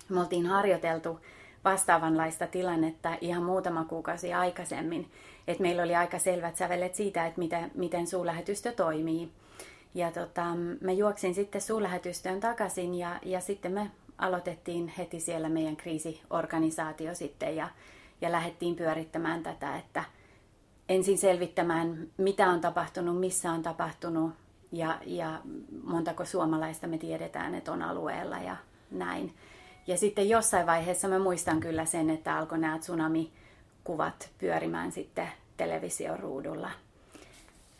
Me 0.08 0.20
oltiin 0.20 0.46
harjoiteltu 0.46 1.20
vastaavanlaista 1.64 2.46
tilannetta 2.46 3.18
ihan 3.20 3.42
muutama 3.42 3.84
kuukausi 3.84 4.34
aikaisemmin. 4.34 5.10
Et 5.48 5.58
meillä 5.58 5.82
oli 5.82 5.96
aika 5.96 6.18
selvät 6.18 6.56
sävelet 6.56 6.94
siitä, 6.94 7.26
että 7.26 7.38
miten, 7.38 7.70
miten 7.74 8.06
suulähetystö 8.06 8.72
toimii. 8.72 9.32
Ja 9.94 10.10
tota, 10.10 10.44
mä 10.80 10.92
juoksin 10.92 11.34
sitten 11.34 11.60
suulähetystöön 11.60 12.40
takaisin 12.40 12.94
ja, 12.94 13.18
ja 13.22 13.40
sitten 13.40 13.72
me 13.72 13.90
aloitettiin 14.18 14.92
heti 14.98 15.20
siellä 15.20 15.48
meidän 15.48 15.76
kriisiorganisaatio 15.76 17.14
sitten 17.14 17.56
ja, 17.56 17.68
ja 18.20 18.32
lähdettiin 18.32 18.76
pyörittämään 18.76 19.42
tätä, 19.42 19.76
että 19.76 20.04
ensin 20.88 21.18
selvittämään, 21.18 22.08
mitä 22.16 22.48
on 22.48 22.60
tapahtunut, 22.60 23.20
missä 23.20 23.52
on 23.52 23.62
tapahtunut 23.62 24.32
ja, 24.72 24.98
ja 25.06 25.40
montako 25.84 26.24
suomalaista 26.24 26.86
me 26.86 26.98
tiedetään, 26.98 27.54
että 27.54 27.72
on 27.72 27.82
alueella 27.82 28.38
ja 28.38 28.56
näin. 28.90 29.34
Ja 29.90 29.96
sitten 29.96 30.28
jossain 30.28 30.66
vaiheessa 30.66 31.08
mä 31.08 31.18
muistan 31.18 31.60
kyllä 31.60 31.84
sen, 31.84 32.10
että 32.10 32.36
alkoi 32.36 32.58
nämä 32.58 32.78
tsunami-kuvat 32.78 34.30
pyörimään 34.38 34.92
sitten 34.92 35.28
televisioruudulla. 35.56 36.70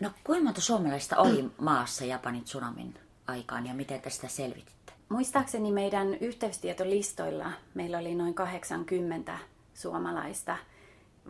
No 0.00 0.10
kuinka 0.24 0.44
monta 0.44 0.60
suomalaista 0.60 1.16
oli 1.16 1.50
maassa 1.58 2.04
Japanin 2.04 2.44
tsunamin 2.44 2.94
aikaan 3.26 3.66
ja 3.66 3.74
miten 3.74 4.00
te 4.00 4.10
sitä 4.10 4.28
selvititte? 4.28 4.92
Muistaakseni 5.08 5.72
meidän 5.72 6.14
yhteystietolistoilla 6.14 7.52
meillä 7.74 7.98
oli 7.98 8.14
noin 8.14 8.34
80 8.34 9.38
suomalaista 9.74 10.56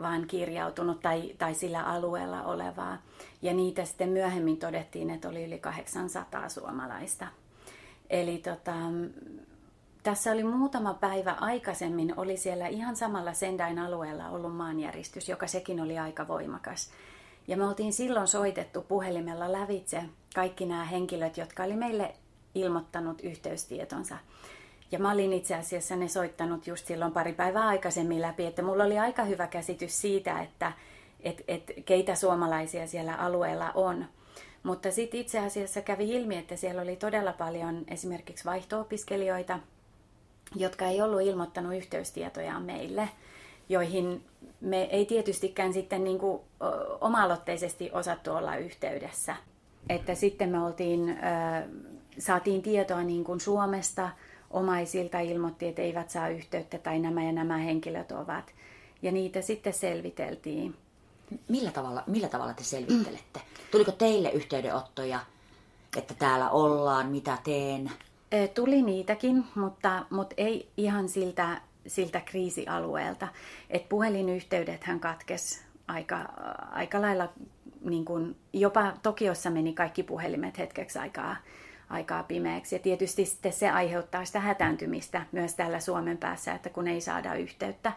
vaan 0.02 0.26
kirjautunut 0.26 1.00
tai, 1.00 1.34
tai 1.38 1.54
sillä 1.54 1.82
alueella 1.82 2.42
olevaa. 2.42 3.02
Ja 3.42 3.52
niitä 3.52 3.84
sitten 3.84 4.08
myöhemmin 4.08 4.56
todettiin, 4.56 5.10
että 5.10 5.28
oli 5.28 5.44
yli 5.44 5.58
800 5.58 6.48
suomalaista. 6.48 7.26
Eli 8.10 8.38
tota, 8.38 8.74
tässä 10.02 10.32
oli 10.32 10.44
muutama 10.44 10.94
päivä 10.94 11.36
aikaisemmin, 11.40 12.14
oli 12.16 12.36
siellä 12.36 12.66
ihan 12.66 12.96
samalla 12.96 13.32
Sendain 13.32 13.78
alueella 13.78 14.28
ollut 14.28 14.56
maanjäristys, 14.56 15.28
joka 15.28 15.46
sekin 15.46 15.80
oli 15.80 15.98
aika 15.98 16.28
voimakas. 16.28 16.90
Ja 17.48 17.56
me 17.56 17.68
oltiin 17.68 17.92
silloin 17.92 18.28
soitettu 18.28 18.82
puhelimella 18.82 19.52
lävitse 19.52 20.02
kaikki 20.34 20.66
nämä 20.66 20.84
henkilöt, 20.84 21.36
jotka 21.36 21.62
oli 21.62 21.76
meille 21.76 22.14
ilmoittanut 22.54 23.20
yhteystietonsa. 23.22 24.16
Ja 24.92 24.98
mä 24.98 25.12
olin 25.12 25.32
itse 25.32 25.54
asiassa 25.54 25.96
ne 25.96 26.08
soittanut 26.08 26.66
just 26.66 26.86
silloin 26.86 27.12
pari 27.12 27.32
päivää 27.32 27.66
aikaisemmin 27.66 28.22
läpi, 28.22 28.46
että 28.46 28.62
mulla 28.62 28.84
oli 28.84 28.98
aika 28.98 29.24
hyvä 29.24 29.46
käsitys 29.46 30.00
siitä, 30.00 30.40
että 30.40 30.72
et, 31.20 31.42
et, 31.48 31.72
keitä 31.84 32.14
suomalaisia 32.14 32.86
siellä 32.86 33.14
alueella 33.14 33.72
on. 33.74 34.04
Mutta 34.62 34.90
sitten 34.90 35.20
itse 35.20 35.38
asiassa 35.38 35.80
kävi 35.80 36.10
ilmi, 36.10 36.36
että 36.36 36.56
siellä 36.56 36.82
oli 36.82 36.96
todella 36.96 37.32
paljon 37.32 37.84
esimerkiksi 37.88 38.44
vaihto-opiskelijoita, 38.44 39.58
jotka 40.56 40.86
ei 40.86 41.02
ollut 41.02 41.20
ilmoittanut 41.20 41.74
yhteystietojaan 41.74 42.62
meille, 42.62 43.08
joihin 43.68 44.24
me 44.60 44.82
ei 44.82 45.06
tietystikään 45.06 45.72
sitten 45.72 46.04
niin 46.04 46.18
kuin 46.18 46.40
oma-aloitteisesti 47.00 47.90
osattu 47.92 48.30
olla 48.30 48.56
yhteydessä. 48.56 49.36
Että 49.88 50.14
sitten 50.14 50.48
me 50.48 50.64
oltiin, 50.64 51.18
saatiin 52.18 52.62
tietoa 52.62 53.02
niin 53.02 53.24
kuin 53.24 53.40
Suomesta, 53.40 54.10
omaisilta 54.50 55.20
ilmoitti, 55.20 55.68
että 55.68 55.82
eivät 55.82 56.10
saa 56.10 56.28
yhteyttä 56.28 56.78
tai 56.78 56.98
nämä 56.98 57.24
ja 57.24 57.32
nämä 57.32 57.56
henkilöt 57.56 58.12
ovat. 58.12 58.54
Ja 59.02 59.12
niitä 59.12 59.42
sitten 59.42 59.72
selviteltiin. 59.72 60.76
Millä 61.48 61.70
tavalla, 61.70 62.02
millä 62.06 62.28
tavalla 62.28 62.54
te 62.54 62.64
selvittelette? 62.64 63.40
Tuliko 63.70 63.92
teille 63.92 64.30
yhteydenottoja, 64.30 65.20
että 65.96 66.14
täällä 66.14 66.50
ollaan, 66.50 67.06
mitä 67.06 67.38
teen? 67.44 67.90
Tuli 68.54 68.82
niitäkin, 68.82 69.44
mutta, 69.54 70.06
mutta 70.10 70.34
ei 70.38 70.70
ihan 70.76 71.08
siltä, 71.08 71.60
siltä 71.86 72.20
kriisialueelta. 72.20 73.28
Et 73.70 73.88
puhelinyhteydet 73.88 74.84
hän 74.84 75.00
katkes 75.00 75.64
aika, 75.88 76.16
aika 76.70 77.00
lailla, 77.00 77.32
niin 77.84 78.04
kuin, 78.04 78.36
jopa 78.52 78.92
Tokiossa 79.02 79.50
meni 79.50 79.72
kaikki 79.72 80.02
puhelimet 80.02 80.58
hetkeksi 80.58 80.98
aikaa, 80.98 81.36
aikaa 81.88 82.22
pimeäksi. 82.22 82.74
Ja 82.74 82.78
tietysti 82.78 83.24
sitten 83.24 83.52
se 83.52 83.70
aiheuttaa 83.70 84.24
sitä 84.24 84.40
hätääntymistä 84.40 85.22
myös 85.32 85.54
täällä 85.54 85.80
Suomen 85.80 86.18
päässä, 86.18 86.54
että 86.54 86.70
kun 86.70 86.88
ei 86.88 87.00
saada 87.00 87.34
yhteyttä. 87.34 87.92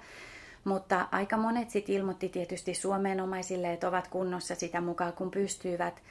Mutta 0.64 1.08
aika 1.12 1.38
monet 1.38 1.70
sitten 1.70 1.96
ilmoitti 1.96 2.30
tietysti 2.30 2.74
suomenomaisille, 2.74 3.74
että 3.74 3.88
ovat 3.88 4.08
kunnossa 4.08 4.56
sitä 4.56 4.82
mukaan 4.82 5.14
kun 5.14 5.32
pystyvät 5.32 6.02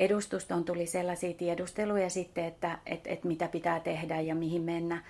edustustoon 0.00 0.64
tuli 0.64 0.86
sellaisia 0.86 1.34
tiedusteluja 1.34 2.10
sitten, 2.10 2.44
että, 2.44 2.78
että, 2.86 3.10
että 3.10 3.28
mitä 3.28 3.48
pitää 3.48 3.80
tehdä 3.80 4.20
ja 4.20 4.34
mihin 4.34 4.62
mennä. 4.62 5.04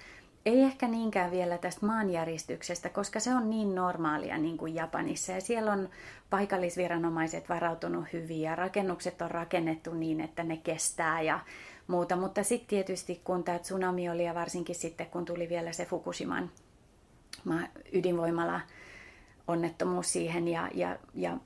Ei 0.46 0.60
ehkä 0.60 0.88
niinkään 0.88 1.30
vielä 1.30 1.58
tästä 1.58 1.86
maanjäristyksestä, 1.86 2.88
koska 2.88 3.20
se 3.20 3.34
on 3.34 3.50
niin 3.50 3.74
normaalia 3.74 4.38
niin 4.38 4.56
kuin 4.56 4.74
Japanissa. 4.74 5.32
Ja 5.32 5.40
siellä 5.40 5.72
on 5.72 5.88
paikallisviranomaiset 6.30 7.48
varautunut 7.48 8.04
hyvin 8.12 8.40
ja 8.40 8.56
rakennukset 8.56 9.22
on 9.22 9.30
rakennettu 9.30 9.94
niin, 9.94 10.20
että 10.20 10.42
ne 10.44 10.56
kestää 10.56 11.22
ja 11.22 11.40
muuta. 11.86 12.16
Mutta 12.16 12.42
sitten 12.42 12.68
tietysti 12.68 13.20
kun 13.24 13.44
tämä 13.44 13.58
tsunami 13.58 14.10
oli 14.10 14.24
ja 14.24 14.34
varsinkin 14.34 14.76
sitten 14.76 15.06
kun 15.06 15.24
tuli 15.24 15.48
vielä 15.48 15.72
se 15.72 15.84
Fukushiman 15.84 16.50
ydinvoimala 17.92 18.60
onnettomuus 19.48 20.12
siihen 20.12 20.48
ja, 20.48 20.68
ja, 20.74 20.96
ja 21.14 21.36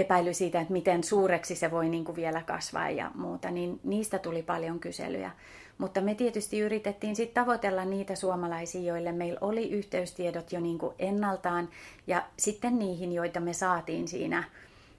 epäily 0.00 0.34
siitä, 0.34 0.60
että 0.60 0.72
miten 0.72 1.04
suureksi 1.04 1.54
se 1.54 1.70
voi 1.70 1.88
niin 1.88 2.04
kuin 2.04 2.16
vielä 2.16 2.42
kasvaa 2.42 2.90
ja 2.90 3.10
muuta, 3.14 3.50
niin 3.50 3.80
niistä 3.84 4.18
tuli 4.18 4.42
paljon 4.42 4.80
kyselyjä. 4.80 5.30
Mutta 5.78 6.00
me 6.00 6.14
tietysti 6.14 6.58
yritettiin 6.58 7.16
sitten 7.16 7.44
tavoitella 7.44 7.84
niitä 7.84 8.14
suomalaisia, 8.14 8.80
joille 8.80 9.12
meillä 9.12 9.38
oli 9.40 9.70
yhteystiedot 9.70 10.52
jo 10.52 10.60
niin 10.60 10.78
kuin 10.78 10.94
ennaltaan, 10.98 11.68
ja 12.06 12.22
sitten 12.36 12.78
niihin, 12.78 13.12
joita 13.12 13.40
me 13.40 13.52
saatiin 13.52 14.08
siinä, 14.08 14.44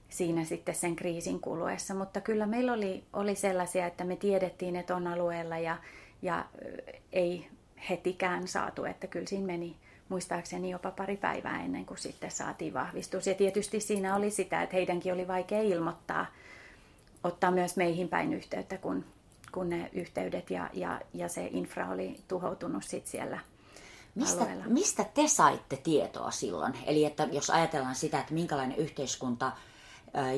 siinä 0.10 0.44
sitten 0.44 0.76
sen 0.76 0.96
kriisin 0.96 1.40
kuluessa. 1.40 1.94
Mutta 1.94 2.22
kyllä 2.22 2.46
meillä 2.46 2.74
oli, 2.74 3.04
oli 3.14 3.36
sellaisia, 3.36 3.86
että 3.86 4.04
me 4.04 4.16
tiedettiin, 4.16 4.76
että 4.76 4.96
on 4.96 5.08
alueella, 5.08 5.58
ja, 5.58 5.78
ja 6.22 6.46
ei 7.14 7.48
hetikään 7.90 8.48
saatu, 8.48 8.86
että 8.86 9.08
kyllä 9.08 9.28
siinä 9.28 9.46
meni, 9.46 9.76
muistaakseni 10.12 10.70
jopa 10.70 10.92
pari 10.92 11.18
päivää 11.18 11.64
ennen 11.64 11.86
kuin 11.86 11.98
sitten 11.98 12.32
saatiin 12.32 12.74
vahvistus. 12.74 13.28
Ja 13.28 13.34
tietysti 13.34 13.80
siinä 13.80 14.16
oli 14.16 14.32
sitä, 14.32 14.64
että 14.64 14.76
heidänkin 14.76 15.14
oli 15.14 15.28
vaikea 15.28 15.62
ilmoittaa, 15.62 16.26
ottaa 17.24 17.52
myös 17.52 17.78
meihin 17.78 18.10
päin 18.10 18.34
yhteyttä, 18.34 18.78
kun, 18.78 19.06
kun 19.52 19.70
ne 19.70 19.90
yhteydet 19.94 20.50
ja, 20.50 20.70
ja, 20.74 21.02
ja 21.14 21.30
se 21.30 21.50
infra 21.52 21.90
oli 21.90 22.20
tuhoutunut 22.28 22.84
sitten 22.84 23.12
siellä 23.12 23.40
Mistä, 24.16 24.46
mistä 24.66 25.04
te 25.14 25.28
saitte 25.28 25.78
tietoa 25.78 26.32
silloin? 26.32 26.74
Eli 26.86 27.06
että 27.06 27.28
jos 27.32 27.50
ajatellaan 27.50 27.96
sitä, 27.96 28.20
että 28.20 28.34
minkälainen 28.34 28.78
yhteiskunta 28.78 29.52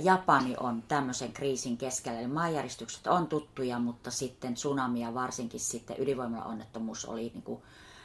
Japani 0.03 0.55
on 0.59 0.83
tämmöisen 0.88 1.33
kriisin 1.33 1.77
keskellä. 1.77 2.19
Eli 2.19 2.27
maanjäristykset 2.27 3.07
on 3.07 3.27
tuttuja, 3.27 3.79
mutta 3.79 4.12
sitten 4.12 4.53
tsunami 4.53 5.01
ja 5.01 5.13
varsinkin 5.13 5.59
sitten 5.59 5.95
ydinvoimalaonnettomuus 5.99 7.05
oli 7.05 7.21
niin 7.21 7.43
kuin 7.43 7.62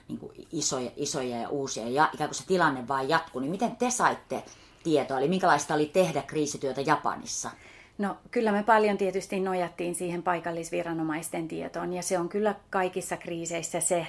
niin 0.09 0.19
kuin 0.19 0.33
isoja, 0.53 0.91
isoja 0.97 1.37
ja 1.37 1.49
uusia 1.49 1.89
ja 1.89 2.11
ikään 2.15 2.31
kuin 2.31 2.39
se 2.39 2.47
tilanne 2.47 2.89
vaan 2.89 3.09
jatkuu, 3.09 3.41
niin 3.41 3.51
miten 3.51 3.77
te 3.77 3.91
saitte 3.91 4.43
tietoa, 4.83 5.19
eli 5.19 5.29
minkälaista 5.29 5.75
oli 5.75 5.87
tehdä 5.87 6.23
kriisityötä 6.23 6.81
Japanissa? 6.81 7.51
No 7.99 8.17
kyllä 8.31 8.53
me 8.53 8.63
paljon 8.63 8.99
tietysti 8.99 9.41
nojattiin 9.41 9.95
siihen 9.95 10.23
paikallisviranomaisten 10.23 11.49
tietoon 11.49 11.93
ja 11.93 12.03
se 12.03 12.19
on 12.19 12.29
kyllä 12.29 12.55
kaikissa 12.71 13.17
kriiseissä 13.17 13.81
se 13.81 14.07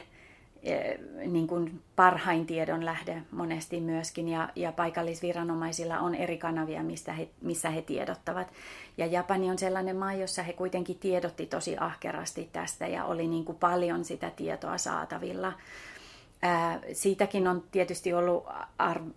niin 1.26 1.48
kuin 1.48 1.82
parhain 1.96 2.46
tiedon 2.46 2.86
lähde 2.86 3.22
monesti 3.32 3.82
myöskin 3.82 4.28
ja, 4.28 4.50
ja 4.56 4.72
paikallisviranomaisilla 4.72 6.00
on 6.00 6.16
eri 6.16 6.38
kanavia, 6.38 6.84
mistä 6.84 7.14
he, 7.14 7.30
missä 7.42 7.70
he 7.70 7.82
tiedottavat. 7.82 8.48
Ja 8.98 9.06
Japani 9.06 9.52
on 9.52 9.58
sellainen 9.58 9.96
maa, 9.96 10.14
jossa 10.14 10.44
he 10.44 10.54
kuitenkin 10.54 11.00
tiedotti 11.00 11.46
tosi 11.46 11.78
ahkerasti 11.80 12.50
tästä 12.54 12.88
ja 12.88 13.06
oli 13.06 13.28
niin 13.28 13.46
kuin 13.46 13.58
paljon 13.58 14.06
sitä 14.06 14.30
tietoa 14.30 14.78
saatavilla. 14.78 15.54
Ää, 16.42 16.80
siitäkin 16.94 17.48
on 17.48 17.64
tietysti 17.72 18.14
ollut 18.14 18.46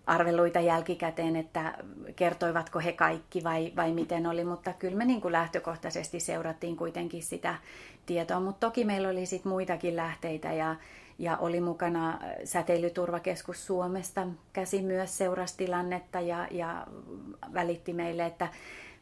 arveluita 0.05 0.59
jälkikäteen, 0.59 1.35
että 1.35 1.73
kertoivatko 2.15 2.79
he 2.79 2.91
kaikki 2.91 3.43
vai, 3.43 3.73
vai 3.75 3.91
miten 3.91 4.27
oli, 4.27 4.43
mutta 4.43 4.73
kyllä 4.73 4.97
me 4.97 5.05
niin 5.05 5.21
kuin 5.21 5.31
lähtökohtaisesti 5.31 6.19
seurattiin 6.19 6.77
kuitenkin 6.77 7.23
sitä 7.23 7.55
tietoa, 8.05 8.39
mutta 8.39 8.67
toki 8.67 8.85
meillä 8.85 9.09
oli 9.09 9.25
sit 9.25 9.45
muitakin 9.45 9.95
lähteitä 9.95 10.53
ja, 10.53 10.75
ja 11.19 11.37
oli 11.37 11.61
mukana 11.61 12.19
säteilyturvakeskus 12.43 13.65
Suomesta, 13.65 14.27
käsi 14.53 14.81
myös 14.81 15.17
seurasi 15.17 15.57
tilannetta 15.57 16.21
ja, 16.21 16.47
ja 16.51 16.87
välitti 17.53 17.93
meille, 17.93 18.25
että 18.25 18.47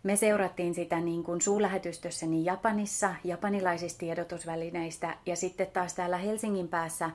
me 0.04 0.16
seurattiin 0.16 0.74
sitä 0.74 1.00
niin 1.00 1.24
kuin 1.24 1.42
suulähetystössä 1.42 2.26
niin 2.26 2.46
Japanissa, 2.46 3.16
japanilaisista 3.24 4.00
tiedotusvälineistä 4.00 5.18
ja 5.26 5.36
sitten 5.36 5.68
taas 5.68 5.94
täällä 5.94 6.18
Helsingin 6.18 6.68
päässä 6.68 7.10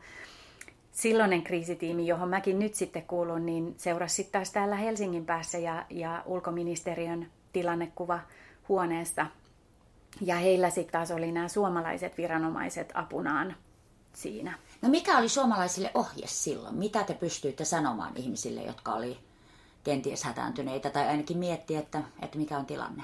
silloinen 0.92 1.42
kriisitiimi, 1.42 2.06
johon 2.06 2.28
mäkin 2.28 2.58
nyt 2.58 2.74
sitten 2.74 3.02
kuulun, 3.02 3.46
niin 3.46 3.74
seurasi 3.76 4.24
taas 4.24 4.52
täällä 4.52 4.76
Helsingin 4.76 5.26
päässä 5.26 5.58
ja, 5.58 5.86
ja 5.90 6.22
ulkoministeriön 6.26 7.26
tilannekuva 7.52 8.20
huoneesta. 8.68 9.26
Ja 10.20 10.36
heillä 10.36 10.70
sitten 10.70 10.92
taas 10.92 11.10
oli 11.10 11.32
nämä 11.32 11.48
suomalaiset 11.48 12.18
viranomaiset 12.18 12.92
apunaan 12.94 13.56
siinä. 14.12 14.58
No 14.82 14.88
mikä 14.88 15.18
oli 15.18 15.28
suomalaisille 15.28 15.90
ohje 15.94 16.26
silloin? 16.26 16.74
Mitä 16.74 17.04
te 17.04 17.14
pystyitte 17.14 17.64
sanomaan 17.64 18.16
ihmisille, 18.16 18.62
jotka 18.62 18.92
oli 18.92 19.18
kenties 19.84 20.24
hätääntyneitä 20.24 20.90
tai 20.90 21.08
ainakin 21.08 21.38
miettiä, 21.38 21.78
että, 21.78 22.02
että 22.22 22.38
mikä 22.38 22.58
on 22.58 22.66
tilanne? 22.66 23.02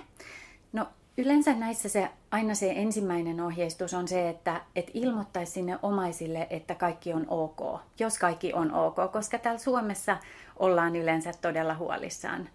No 0.73 0.87
Yleensä 1.17 1.55
näissä 1.55 1.89
se, 1.89 2.09
aina 2.31 2.55
se 2.55 2.73
ensimmäinen 2.77 3.41
ohjeistus 3.41 3.95
on 3.95 4.09
se, 4.09 4.29
että 4.29 4.61
et 4.77 4.91
ilmoittaisi 4.95 5.53
sinne 5.53 5.79
omaisille, 5.83 6.47
että 6.51 6.75
kaikki 6.75 7.13
on 7.13 7.27
ok, 7.29 7.81
jos 7.99 8.19
kaikki 8.19 8.53
on 8.53 8.73
ok, 8.75 8.97
koska 9.13 9.39
täällä 9.39 9.59
Suomessa 9.59 10.17
ollaan 10.59 10.97
yleensä 10.97 11.33
todella 11.41 11.75
huolissaan. 11.75 12.49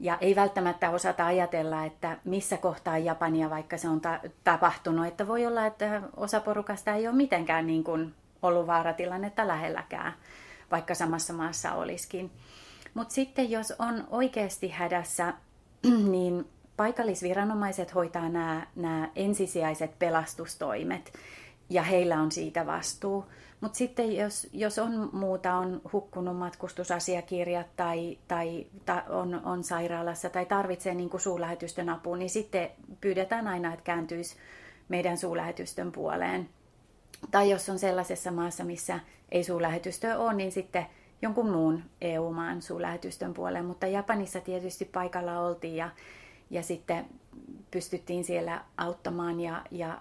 Ja 0.00 0.18
ei 0.20 0.36
välttämättä 0.36 0.90
osata 0.90 1.26
ajatella, 1.26 1.84
että 1.84 2.18
missä 2.24 2.56
kohtaa 2.56 2.98
Japania 2.98 3.50
vaikka 3.50 3.76
se 3.76 3.88
on 3.88 4.00
ta- 4.00 4.20
tapahtunut. 4.44 5.06
Että 5.06 5.28
voi 5.28 5.46
olla, 5.46 5.66
että 5.66 6.02
osa 6.16 6.40
porukasta 6.40 6.94
ei 6.94 7.08
ole 7.08 7.16
mitenkään 7.16 7.66
niin 7.66 7.84
kuin 7.84 8.14
ollut 8.42 8.66
vaaratilannetta 8.66 9.48
lähelläkään, 9.48 10.12
vaikka 10.70 10.94
samassa 10.94 11.32
maassa 11.32 11.72
olisikin. 11.72 12.30
Mutta 12.94 13.14
sitten 13.14 13.50
jos 13.50 13.72
on 13.78 14.04
oikeasti 14.10 14.68
hädässä, 14.68 15.34
niin 16.12 16.48
paikallisviranomaiset 16.76 17.94
hoitaa 17.94 18.28
nämä, 18.28 19.08
ensisijaiset 19.16 19.98
pelastustoimet 19.98 21.12
ja 21.70 21.82
heillä 21.82 22.20
on 22.20 22.32
siitä 22.32 22.66
vastuu. 22.66 23.24
Mutta 23.60 23.78
sitten 23.78 24.16
jos, 24.16 24.48
jos 24.52 24.78
on 24.78 25.10
muuta, 25.12 25.54
on 25.54 25.80
hukkunut 25.92 26.36
matkustusasiakirjat 26.36 27.66
tai, 27.76 28.18
tai 28.28 28.66
ta, 28.84 29.02
on, 29.08 29.40
on 29.44 29.64
sairaalassa 29.64 30.30
tai 30.30 30.46
tarvitsee 30.46 30.94
niin 30.94 31.10
suulähetystön 31.20 31.88
apua, 31.88 32.16
niin 32.16 32.30
sitten 32.30 32.70
pyydetään 33.00 33.48
aina, 33.48 33.72
että 33.72 33.84
kääntyisi 33.84 34.36
meidän 34.88 35.18
suulähetystön 35.18 35.92
puoleen. 35.92 36.48
Tai 37.30 37.50
jos 37.50 37.68
on 37.68 37.78
sellaisessa 37.78 38.30
maassa, 38.30 38.64
missä 38.64 39.00
ei 39.32 39.44
suulähetystö 39.44 40.18
ole, 40.18 40.34
niin 40.34 40.52
sitten 40.52 40.86
jonkun 41.22 41.50
muun 41.50 41.82
EU-maan 42.00 42.62
suulähetystön 42.62 43.34
puoleen. 43.34 43.64
Mutta 43.64 43.86
Japanissa 43.86 44.40
tietysti 44.40 44.84
paikalla 44.84 45.40
oltiin 45.40 45.76
ja, 45.76 45.90
ja 46.50 46.62
sitten 46.62 47.06
pystyttiin 47.70 48.24
siellä 48.24 48.64
auttamaan 48.76 49.40
ja, 49.40 49.62
ja 49.70 50.00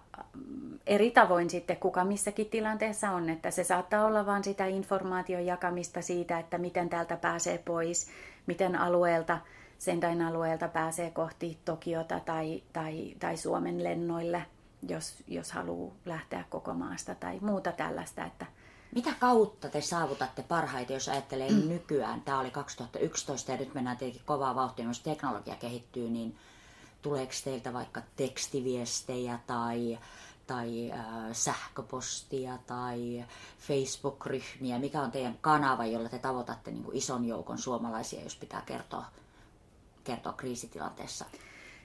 eri 0.88 1.12
tavoin 1.12 1.50
sitten 1.50 1.78
kuka 1.78 2.06
missäkin 2.06 2.50
tilanteessa 2.50 3.12
on, 3.12 3.30
että 3.30 3.52
se 3.52 3.64
saattaa 3.64 4.06
olla 4.06 4.26
vain 4.26 4.44
sitä 4.44 4.66
informaation 4.66 5.46
jakamista 5.46 6.02
siitä, 6.02 6.40
että 6.40 6.58
miten 6.58 6.90
täältä 6.90 7.18
pääsee 7.18 7.58
pois, 7.58 8.08
miten 8.48 8.76
alueelta, 8.76 9.38
Sendain 9.78 10.22
alueelta 10.22 10.68
pääsee 10.68 11.12
kohti 11.12 11.58
Tokiota 11.66 12.20
tai, 12.20 12.64
tai, 12.74 13.14
tai 13.20 13.38
Suomen 13.38 13.84
lennoille, 13.84 14.46
jos, 14.88 15.16
jos 15.28 15.52
haluaa 15.52 15.96
lähteä 16.06 16.46
koko 16.50 16.74
maasta 16.74 17.16
tai 17.16 17.40
muuta 17.40 17.72
tällaista. 17.72 18.26
Että 18.26 18.46
Mitä 18.96 19.14
kautta 19.20 19.70
te 19.70 19.82
saavutatte 19.82 20.44
parhaiten, 20.44 20.94
jos 20.94 21.10
ajattelee 21.10 21.52
mm. 21.52 21.68
nykyään? 21.70 22.22
Tämä 22.22 22.40
oli 22.40 22.52
2011 22.52 23.52
ja 23.52 23.58
nyt 23.58 23.74
mennään 23.74 23.98
tietenkin 23.98 24.26
kovaa 24.26 24.56
vauhtia, 24.56 24.86
jos 24.86 25.00
teknologia 25.00 25.56
kehittyy, 25.56 26.10
niin 26.10 26.38
tuleeko 27.02 27.34
teiltä 27.44 27.74
vaikka 27.74 28.02
tekstiviestejä 28.16 29.40
tai 29.48 30.00
tai 30.48 30.92
äh, 30.92 31.06
sähköpostia 31.32 32.58
tai 32.68 33.26
Facebook-ryhmiä? 33.60 34.80
Mikä 34.80 35.02
on 35.02 35.12
teidän 35.12 35.38
kanava, 35.42 35.86
jolla 35.86 36.10
te 36.10 36.20
tavoitatte 36.20 36.72
niin 36.72 36.84
kuin 36.84 36.98
ison 36.98 37.26
joukon 37.26 37.58
suomalaisia, 37.58 38.24
jos 38.24 38.36
pitää 38.36 38.62
kertoa, 38.66 39.06
kertoa 40.04 40.34
kriisitilanteessa? 40.34 41.26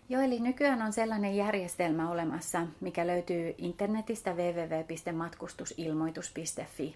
Joo, 0.08 0.22
eli 0.22 0.40
nykyään 0.40 0.82
on 0.82 0.92
sellainen 0.92 1.36
järjestelmä 1.36 2.10
olemassa, 2.10 2.66
mikä 2.80 3.06
löytyy 3.06 3.54
internetistä 3.58 4.32
www.matkustusilmoitus.fi. 4.32 6.94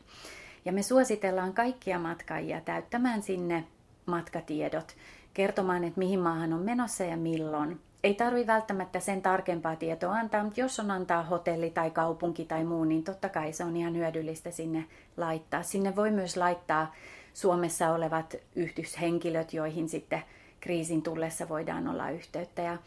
Ja 0.65 0.73
me 0.73 0.83
suositellaan 0.83 1.55
kaikkia 1.55 1.99
matkaajia 1.99 2.61
täyttämään 2.61 3.23
sinne 3.23 3.65
matkatiedot, 4.07 4.97
kertomaan, 5.35 5.85
että 5.85 5.99
mihin 5.99 6.21
maahan 6.21 6.53
on 6.53 6.61
menossa 6.61 7.05
ja 7.05 7.17
milloin 7.17 7.81
ei 8.05 8.15
tarvi 8.15 8.47
välttämättä 8.47 9.01
sen 9.01 9.23
tarkempaa 9.23 9.77
tietoa 9.77 10.13
antaa, 10.13 10.45
mutta 10.45 10.61
jos 10.61 10.81
on 10.81 10.91
antaa 10.91 11.23
hotelli 11.23 11.71
tai 11.71 11.91
kaupunki 11.91 12.45
tai 12.45 12.65
muu, 12.65 12.85
niin 12.85 13.05
totta 13.05 13.29
kai 13.29 13.53
se 13.53 13.65
on 13.65 13.77
ihan 13.77 13.97
hyödyllistä 13.97 14.51
sinne 14.51 14.85
laittaa. 15.17 15.63
Sinne 15.63 15.97
voi 15.97 16.11
myös 16.11 16.37
laittaa 16.37 16.95
Suomessa 17.35 17.91
olevat 17.91 18.37
yhdyshenkilöt, 18.57 19.55
joihin 19.55 19.89
sitten 19.89 20.23
kriisin 20.61 21.03
tullessa 21.03 21.49
voidaan 21.49 21.89
olla 21.89 22.11
yhteyttä. 22.11 22.63
Ja 22.63 22.79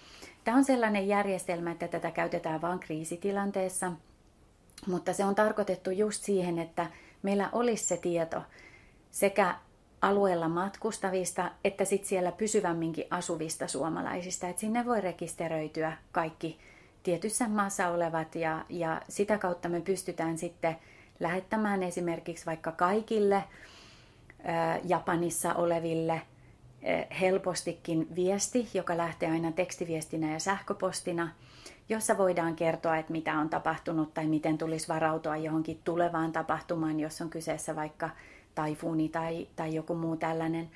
tämä 0.44 0.58
on 0.58 0.66
sellainen 0.66 1.08
järjestelmä, 1.08 1.72
että 1.72 1.88
tätä 1.88 2.12
käytetään 2.12 2.62
vain 2.62 2.80
kriisitilanteessa, 2.80 3.92
mutta 4.88 5.14
se 5.14 5.26
on 5.26 5.36
tarkoitettu 5.36 5.92
just 5.92 6.24
siihen, 6.24 6.60
että 6.60 6.88
meillä 7.24 7.50
olisi 7.52 7.84
se 7.84 7.98
tieto 7.98 8.42
sekä 9.12 9.56
alueella 10.02 10.48
matkustavista, 10.48 11.52
että 11.64 11.86
sitten 11.86 12.10
siellä 12.10 12.32
pysyvämminkin 12.32 13.06
asuvista 13.10 13.68
suomalaisista. 13.68 14.48
että 14.48 14.60
sinne 14.60 14.86
voi 14.86 15.02
rekisteröityä 15.02 15.98
kaikki 16.12 16.60
tietyssä 17.04 17.48
maassa 17.48 17.88
olevat 17.88 18.36
ja, 18.36 18.66
ja 18.70 19.02
sitä 19.10 19.38
kautta 19.38 19.70
me 19.70 19.82
pystytään 19.82 20.38
sitten 20.38 20.76
lähettämään 21.20 21.84
esimerkiksi 21.84 22.46
vaikka 22.46 22.72
kaikille 22.72 23.44
ää, 24.44 24.80
Japanissa 24.84 25.54
oleville 25.54 26.22
helpostikin 27.22 28.08
viesti, 28.16 28.70
joka 28.74 28.98
lähtee 28.98 29.32
aina 29.32 29.52
tekstiviestinä 29.52 30.34
ja 30.34 30.40
sähköpostina, 30.40 31.30
jossa 31.90 32.18
voidaan 32.18 32.56
kertoa, 32.56 32.98
että 32.98 33.12
mitä 33.12 33.40
on 33.40 33.50
tapahtunut 33.50 34.14
tai 34.14 34.28
miten 34.28 34.58
tulisi 34.58 34.88
varautua 34.88 35.38
johonkin 35.38 35.80
tulevaan 35.84 36.32
tapahtumaan, 36.32 37.00
jos 37.00 37.22
on 37.22 37.30
kyseessä 37.30 37.76
vaikka 37.76 38.10
taifuuni 38.56 39.10
tai, 39.10 39.48
tai 39.56 39.76
joku 39.76 39.96
muu 39.96 40.18
tällainen. 40.18 40.70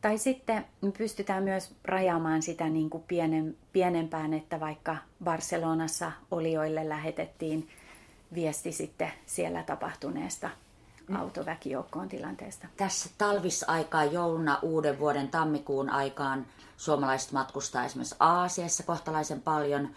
Tai 0.00 0.18
sitten 0.18 0.64
pystytään 0.98 1.42
myös 1.42 1.74
rajaamaan 1.84 2.42
sitä 2.42 2.68
niin 2.68 2.90
kuin 2.90 3.04
pienen, 3.08 3.56
pienempään, 3.72 4.34
että 4.34 4.60
vaikka 4.60 4.96
Barcelonassa 5.24 6.12
olijoille 6.30 6.88
lähetettiin 6.88 7.68
viesti 8.34 8.72
sitten 8.72 9.12
siellä 9.26 9.62
tapahtuneesta 9.62 10.50
autoväkijoukkoon 11.14 12.08
tilanteesta. 12.08 12.66
Tässä 12.76 13.10
talvisaikaan, 13.18 14.12
jouluna, 14.12 14.58
uuden 14.62 14.98
vuoden, 14.98 15.28
tammikuun 15.28 15.90
aikaan 15.90 16.46
suomalaiset 16.76 17.32
matkustaa 17.32 17.84
esimerkiksi 17.84 18.16
Aasiassa 18.20 18.82
kohtalaisen 18.82 19.40
paljon. 19.40 19.88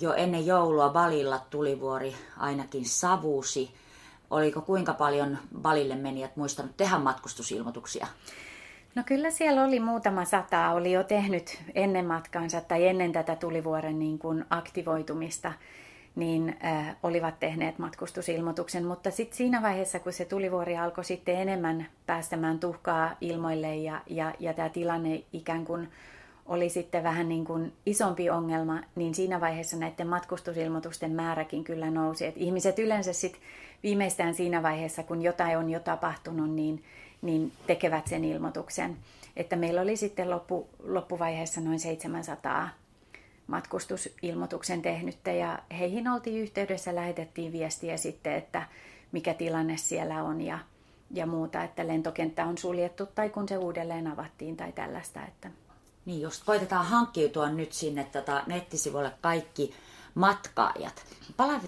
Jo 0.00 0.14
ennen 0.14 0.46
joulua 0.46 0.88
Balilla 0.88 1.40
tulivuori 1.50 2.14
ainakin 2.38 2.84
savusi 2.84 3.74
oliko 4.30 4.60
kuinka 4.60 4.92
paljon 4.92 5.38
Balille 5.62 5.94
menijät 5.94 6.36
muistanut 6.36 6.76
tehdä 6.76 6.98
matkustusilmoituksia? 6.98 8.06
No 8.94 9.02
kyllä 9.06 9.30
siellä 9.30 9.64
oli 9.64 9.80
muutama 9.80 10.24
sata, 10.24 10.70
oli 10.70 10.92
jo 10.92 11.04
tehnyt 11.04 11.62
ennen 11.74 12.06
matkaansa 12.06 12.60
tai 12.60 12.86
ennen 12.86 13.12
tätä 13.12 13.36
tulivuoren 13.36 13.98
niin 13.98 14.18
kuin 14.18 14.44
aktivoitumista, 14.50 15.52
niin 16.16 16.56
äh, 16.64 16.96
olivat 17.02 17.40
tehneet 17.40 17.78
matkustusilmoituksen. 17.78 18.84
Mutta 18.84 19.10
sitten 19.10 19.36
siinä 19.36 19.62
vaiheessa, 19.62 19.98
kun 19.98 20.12
se 20.12 20.24
tulivuori 20.24 20.76
alkoi 20.76 21.04
sitten 21.04 21.36
enemmän 21.36 21.86
päästämään 22.06 22.58
tuhkaa 22.58 23.16
ilmoille 23.20 23.76
ja, 23.76 24.00
ja, 24.06 24.34
ja 24.38 24.54
tämä 24.54 24.68
tilanne 24.68 25.22
ikään 25.32 25.64
kuin 25.64 25.88
oli 26.46 26.68
sitten 26.68 27.02
vähän 27.02 27.28
niin 27.28 27.44
kuin 27.44 27.72
isompi 27.86 28.30
ongelma, 28.30 28.80
niin 28.94 29.14
siinä 29.14 29.40
vaiheessa 29.40 29.76
näiden 29.76 30.06
matkustusilmoitusten 30.06 31.12
määräkin 31.12 31.64
kyllä 31.64 31.90
nousi. 31.90 32.26
Et 32.26 32.34
ihmiset 32.36 32.78
yleensä 32.78 33.12
sitten 33.12 33.42
viimeistään 33.82 34.34
siinä 34.34 34.62
vaiheessa, 34.62 35.02
kun 35.02 35.22
jotain 35.22 35.58
on 35.58 35.70
jo 35.70 35.80
tapahtunut, 35.80 36.50
niin, 36.50 36.84
niin 37.22 37.52
tekevät 37.66 38.06
sen 38.06 38.24
ilmoituksen. 38.24 38.96
Että 39.36 39.56
meillä 39.56 39.80
oli 39.80 39.96
sitten 39.96 40.30
loppu, 40.30 40.68
loppuvaiheessa 40.84 41.60
noin 41.60 41.80
700 41.80 42.68
matkustusilmoituksen 43.50 44.82
tehnyttä 44.82 45.32
ja 45.32 45.58
heihin 45.78 46.08
oltiin 46.08 46.42
yhteydessä, 46.42 46.94
lähetettiin 46.94 47.52
viestiä 47.52 47.96
sitten, 47.96 48.34
että 48.34 48.62
mikä 49.12 49.34
tilanne 49.34 49.76
siellä 49.76 50.22
on 50.22 50.40
ja, 50.40 50.58
ja 51.10 51.26
muuta, 51.26 51.62
että 51.62 51.86
lentokenttä 51.86 52.46
on 52.46 52.58
suljettu 52.58 53.06
tai 53.06 53.30
kun 53.30 53.48
se 53.48 53.58
uudelleen 53.58 54.06
avattiin 54.06 54.56
tai 54.56 54.72
tällaista. 54.72 55.24
Että... 55.24 55.50
Niin, 56.04 56.20
just 56.20 56.44
koitetaan 56.44 56.86
hankkiutua 56.86 57.50
nyt 57.50 57.72
sinne 57.72 58.04
tota, 58.04 58.42
nettisivuille 58.46 59.12
kaikki 59.20 59.74
matkaajat. 60.14 61.04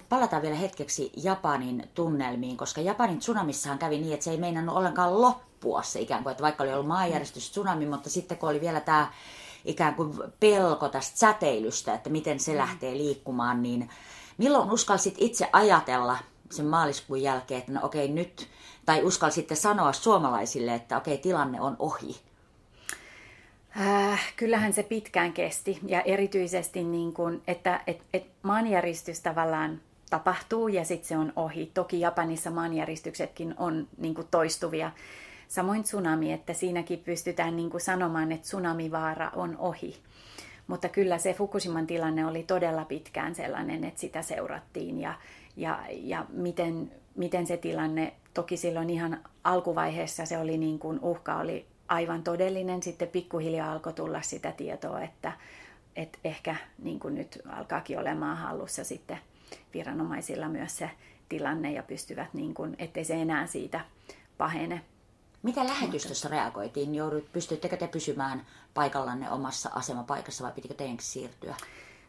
Palataan 0.09 0.41
vielä 0.41 0.55
hetkeksi 0.55 1.11
Japanin 1.23 1.89
tunnelmiin, 1.93 2.57
koska 2.57 2.81
Japanin 2.81 3.19
tsunamissahan 3.19 3.79
kävi 3.79 3.97
niin, 3.97 4.13
että 4.13 4.23
se 4.23 4.31
ei 4.31 4.37
meinannut 4.37 4.75
ollenkaan 4.75 5.21
loppua 5.21 5.83
se 5.83 5.99
ikään 5.99 6.23
kuin, 6.23 6.31
että 6.31 6.43
vaikka 6.43 6.63
oli 6.63 6.73
ollut 6.73 6.87
maanjärjestys 6.87 7.51
tsunami, 7.51 7.85
mutta 7.85 8.09
sitten 8.09 8.37
kun 8.37 8.49
oli 8.49 8.61
vielä 8.61 8.79
tämä 8.79 9.11
ikään 9.65 9.95
kuin 9.95 10.13
pelko 10.39 10.89
tästä 10.89 11.17
säteilystä, 11.17 11.93
että 11.93 12.09
miten 12.09 12.39
se 12.39 12.57
lähtee 12.57 12.97
liikkumaan, 12.97 13.63
niin 13.63 13.89
milloin 14.37 14.71
uskalsit 14.71 15.15
itse 15.17 15.49
ajatella 15.53 16.17
sen 16.51 16.65
maaliskuun 16.65 17.21
jälkeen, 17.21 17.59
että 17.59 17.71
no 17.71 17.79
okei 17.83 18.07
nyt, 18.07 18.47
tai 18.85 19.03
uskalsitte 19.03 19.55
sanoa 19.55 19.93
suomalaisille, 19.93 20.75
että 20.75 20.97
okei 20.97 21.17
tilanne 21.17 21.61
on 21.61 21.75
ohi? 21.79 22.21
Äh, 23.81 24.33
kyllähän 24.35 24.73
se 24.73 24.83
pitkään 24.83 25.33
kesti 25.33 25.79
ja 25.87 26.01
erityisesti, 26.01 26.83
niin 26.83 27.13
kuin, 27.13 27.41
että 27.47 27.81
et, 27.87 28.01
et 28.13 28.25
maanjäristys 28.43 29.19
tavallaan 29.19 29.81
tapahtuu 30.09 30.67
ja 30.67 30.85
sitten 30.85 31.07
se 31.07 31.17
on 31.17 31.33
ohi. 31.35 31.71
Toki 31.73 31.99
Japanissa 31.99 32.51
maanjäristyksetkin 32.51 33.55
on 33.57 33.87
niin 33.97 34.15
kuin 34.15 34.27
toistuvia. 34.31 34.91
Samoin 35.53 35.83
tsunami, 35.83 36.33
että 36.33 36.53
siinäkin 36.53 36.99
pystytään 36.99 37.55
niin 37.55 37.69
kuin 37.69 37.81
sanomaan, 37.81 38.31
että 38.31 38.43
tsunamivaara 38.43 39.31
on 39.35 39.57
ohi. 39.57 39.95
Mutta 40.67 40.89
kyllä 40.89 41.17
se 41.17 41.33
Fukushiman 41.33 41.87
tilanne 41.87 42.25
oli 42.25 42.43
todella 42.43 42.85
pitkään 42.85 43.35
sellainen, 43.35 43.83
että 43.83 43.99
sitä 43.99 44.21
seurattiin 44.21 45.01
ja, 45.01 45.13
ja, 45.57 45.79
ja 45.89 46.25
miten, 46.29 46.91
miten 47.15 47.47
se 47.47 47.57
tilanne, 47.57 48.13
toki 48.33 48.57
silloin 48.57 48.89
ihan 48.89 49.19
alkuvaiheessa 49.43 50.25
se 50.25 50.37
oli 50.37 50.57
niin 50.57 50.79
kuin 50.79 50.99
uhka 50.99 51.37
oli 51.37 51.65
aivan 51.87 52.23
todellinen. 52.23 52.83
Sitten 52.83 53.07
pikkuhiljaa 53.07 53.71
alkoi 53.71 53.93
tulla 53.93 54.21
sitä 54.21 54.51
tietoa, 54.51 55.01
että, 55.01 55.31
että 55.95 56.19
ehkä 56.23 56.55
niin 56.83 56.99
kuin 56.99 57.15
nyt 57.15 57.41
alkaakin 57.49 57.99
olemaan 57.99 58.37
hallussa 58.37 58.83
sitten 58.83 59.19
viranomaisilla 59.73 60.49
myös 60.49 60.77
se 60.77 60.89
tilanne 61.29 61.71
ja 61.71 61.83
pystyvät, 61.83 62.33
niin 62.33 62.53
kuin, 62.53 62.75
ettei 62.79 63.03
se 63.05 63.13
enää 63.13 63.47
siitä 63.47 63.79
pahene. 64.37 64.81
Miten 65.43 65.67
lähetystössä 65.67 66.29
reagoitiin? 66.29 66.95
Joudut, 66.95 67.31
pystyttekö 67.33 67.77
te 67.77 67.87
pysymään 67.87 68.45
paikallanne 68.73 69.31
omassa 69.31 69.69
asemapaikassa 69.75 70.43
vai 70.43 70.51
pitikö 70.51 70.73
teidänkin 70.73 71.05
siirtyä? 71.05 71.55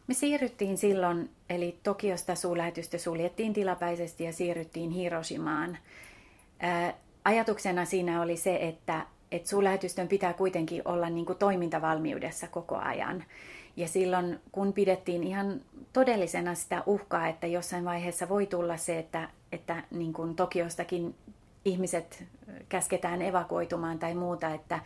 Me 0.07 0.13
siirryttiin 0.13 0.77
silloin, 0.77 1.29
eli 1.49 1.79
Tokiosta 1.83 2.35
suurlähetystö 2.35 2.97
suljettiin 2.97 3.53
tilapäisesti 3.53 4.23
ja 4.23 4.33
siirryttiin 4.33 4.91
Hiroshimaan. 4.91 5.77
Ää, 6.59 6.93
ajatuksena 7.25 7.85
siinä 7.85 8.21
oli 8.21 8.37
se, 8.37 8.55
että, 8.55 9.05
että 9.31 9.49
suurlähetystön 9.49 10.07
pitää 10.07 10.33
kuitenkin 10.33 10.81
olla 10.85 11.09
niin 11.09 11.25
kuin 11.25 11.37
toimintavalmiudessa 11.37 12.47
koko 12.47 12.75
ajan. 12.75 13.23
Ja 13.75 13.87
silloin, 13.87 14.39
kun 14.51 14.73
pidettiin 14.73 15.23
ihan 15.23 15.61
todellisena 15.93 16.55
sitä 16.55 16.83
uhkaa, 16.85 17.27
että 17.27 17.47
jossain 17.47 17.85
vaiheessa 17.85 18.29
voi 18.29 18.45
tulla 18.45 18.77
se, 18.77 18.99
että, 18.99 19.29
että 19.51 19.83
niin 19.91 20.13
kuin 20.13 20.35
Tokiostakin 20.35 21.15
ihmiset 21.65 22.23
käsketään 22.69 23.21
evakuoitumaan 23.21 23.99
tai 23.99 24.13
muuta, 24.13 24.53
että 24.53 24.79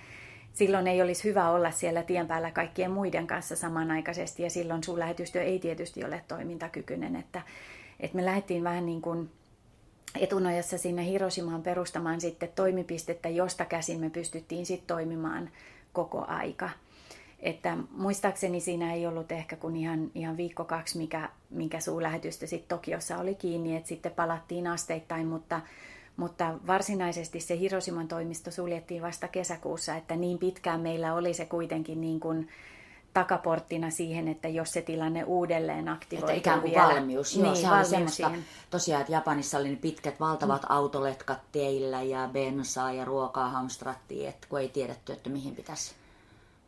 silloin 0.53 0.87
ei 0.87 1.01
olisi 1.01 1.23
hyvä 1.23 1.49
olla 1.49 1.71
siellä 1.71 2.03
tien 2.03 2.27
päällä 2.27 2.51
kaikkien 2.51 2.91
muiden 2.91 3.27
kanssa 3.27 3.55
samanaikaisesti 3.55 4.43
ja 4.43 4.49
silloin 4.49 4.83
sun 4.83 4.99
lähetystyö 4.99 5.43
ei 5.43 5.59
tietysti 5.59 6.05
ole 6.05 6.23
toimintakykyinen, 6.27 7.15
että, 7.15 7.41
että 7.99 8.15
me 8.15 8.25
lähdettiin 8.25 8.63
vähän 8.63 8.85
niin 8.85 9.01
kuin 9.01 9.29
etunojassa 10.19 10.77
sinne 10.77 11.05
Hiroshimaan 11.05 11.61
perustamaan 11.61 12.21
sitten 12.21 12.49
toimipistettä, 12.55 13.29
josta 13.29 13.65
käsin 13.65 13.99
me 13.99 14.09
pystyttiin 14.09 14.65
sitten 14.65 14.87
toimimaan 14.87 15.49
koko 15.93 16.25
aika. 16.27 16.69
Että 17.39 17.77
muistaakseni 17.91 18.59
siinä 18.59 18.93
ei 18.93 19.07
ollut 19.07 19.31
ehkä 19.31 19.55
kuin 19.55 19.75
ihan, 19.75 20.11
ihan 20.15 20.37
viikko 20.37 20.65
kaksi, 20.65 20.97
mikä, 20.97 21.29
minkä 21.49 21.79
suulähetystö 21.79 22.47
sitten 22.47 22.77
Tokiossa 22.77 23.17
oli 23.17 23.35
kiinni, 23.35 23.75
että 23.75 23.89
sitten 23.89 24.11
palattiin 24.11 24.67
asteittain, 24.67 25.27
mutta, 25.27 25.61
mutta 26.19 26.53
varsinaisesti 26.67 27.39
se 27.39 27.59
Hiroshiman 27.59 28.07
toimisto 28.07 28.51
suljettiin 28.51 29.01
vasta 29.01 29.27
kesäkuussa, 29.27 29.95
että 29.95 30.15
niin 30.15 30.37
pitkään 30.37 30.81
meillä 30.81 31.13
oli 31.13 31.33
se 31.33 31.45
kuitenkin 31.45 32.01
niin 32.01 32.19
kuin 32.19 32.49
takaporttina 33.13 33.89
siihen, 33.89 34.27
että 34.27 34.47
jos 34.47 34.73
se 34.73 34.81
tilanne 34.81 35.23
uudelleen 35.23 35.89
aktivoituu 35.89 36.29
Että 36.29 36.39
ikään 36.39 36.61
kuin 36.61 36.71
vielä. 36.71 36.87
valmius. 36.87 37.35
Joo, 37.35 37.45
niin, 37.45 37.61
se 37.61 37.67
valmius 37.69 37.89
semmoista, 37.89 38.27
siihen. 38.27 38.45
tosiaan, 38.69 39.01
että 39.01 39.13
Japanissa 39.13 39.57
oli 39.57 39.69
ne 39.69 39.75
pitkät 39.75 40.19
valtavat 40.19 40.61
mm. 40.61 40.67
autoletkat 40.69 41.39
teillä 41.51 42.01
ja 42.01 42.29
bensaa 42.33 42.93
ja 42.93 43.05
ruokaa 43.05 43.49
hamstrattiin, 43.49 44.29
että 44.29 44.47
kun 44.49 44.59
ei 44.59 44.69
tiedetty, 44.69 45.13
että 45.13 45.29
mihin 45.29 45.55
pitäisi 45.55 45.91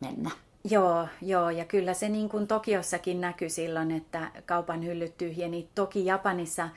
mennä. 0.00 0.30
Joo, 0.64 1.08
joo, 1.22 1.50
ja 1.50 1.64
kyllä 1.64 1.94
se 1.94 2.08
niin 2.08 2.28
kuin 2.28 2.46
Tokiossakin 2.46 3.20
näkyi 3.20 3.50
silloin, 3.50 3.90
että 3.90 4.30
kaupan 4.46 4.84
hyllyt 4.84 5.18
tyhjeni. 5.18 5.68
Toki 5.74 6.06
Japanissa 6.06 6.68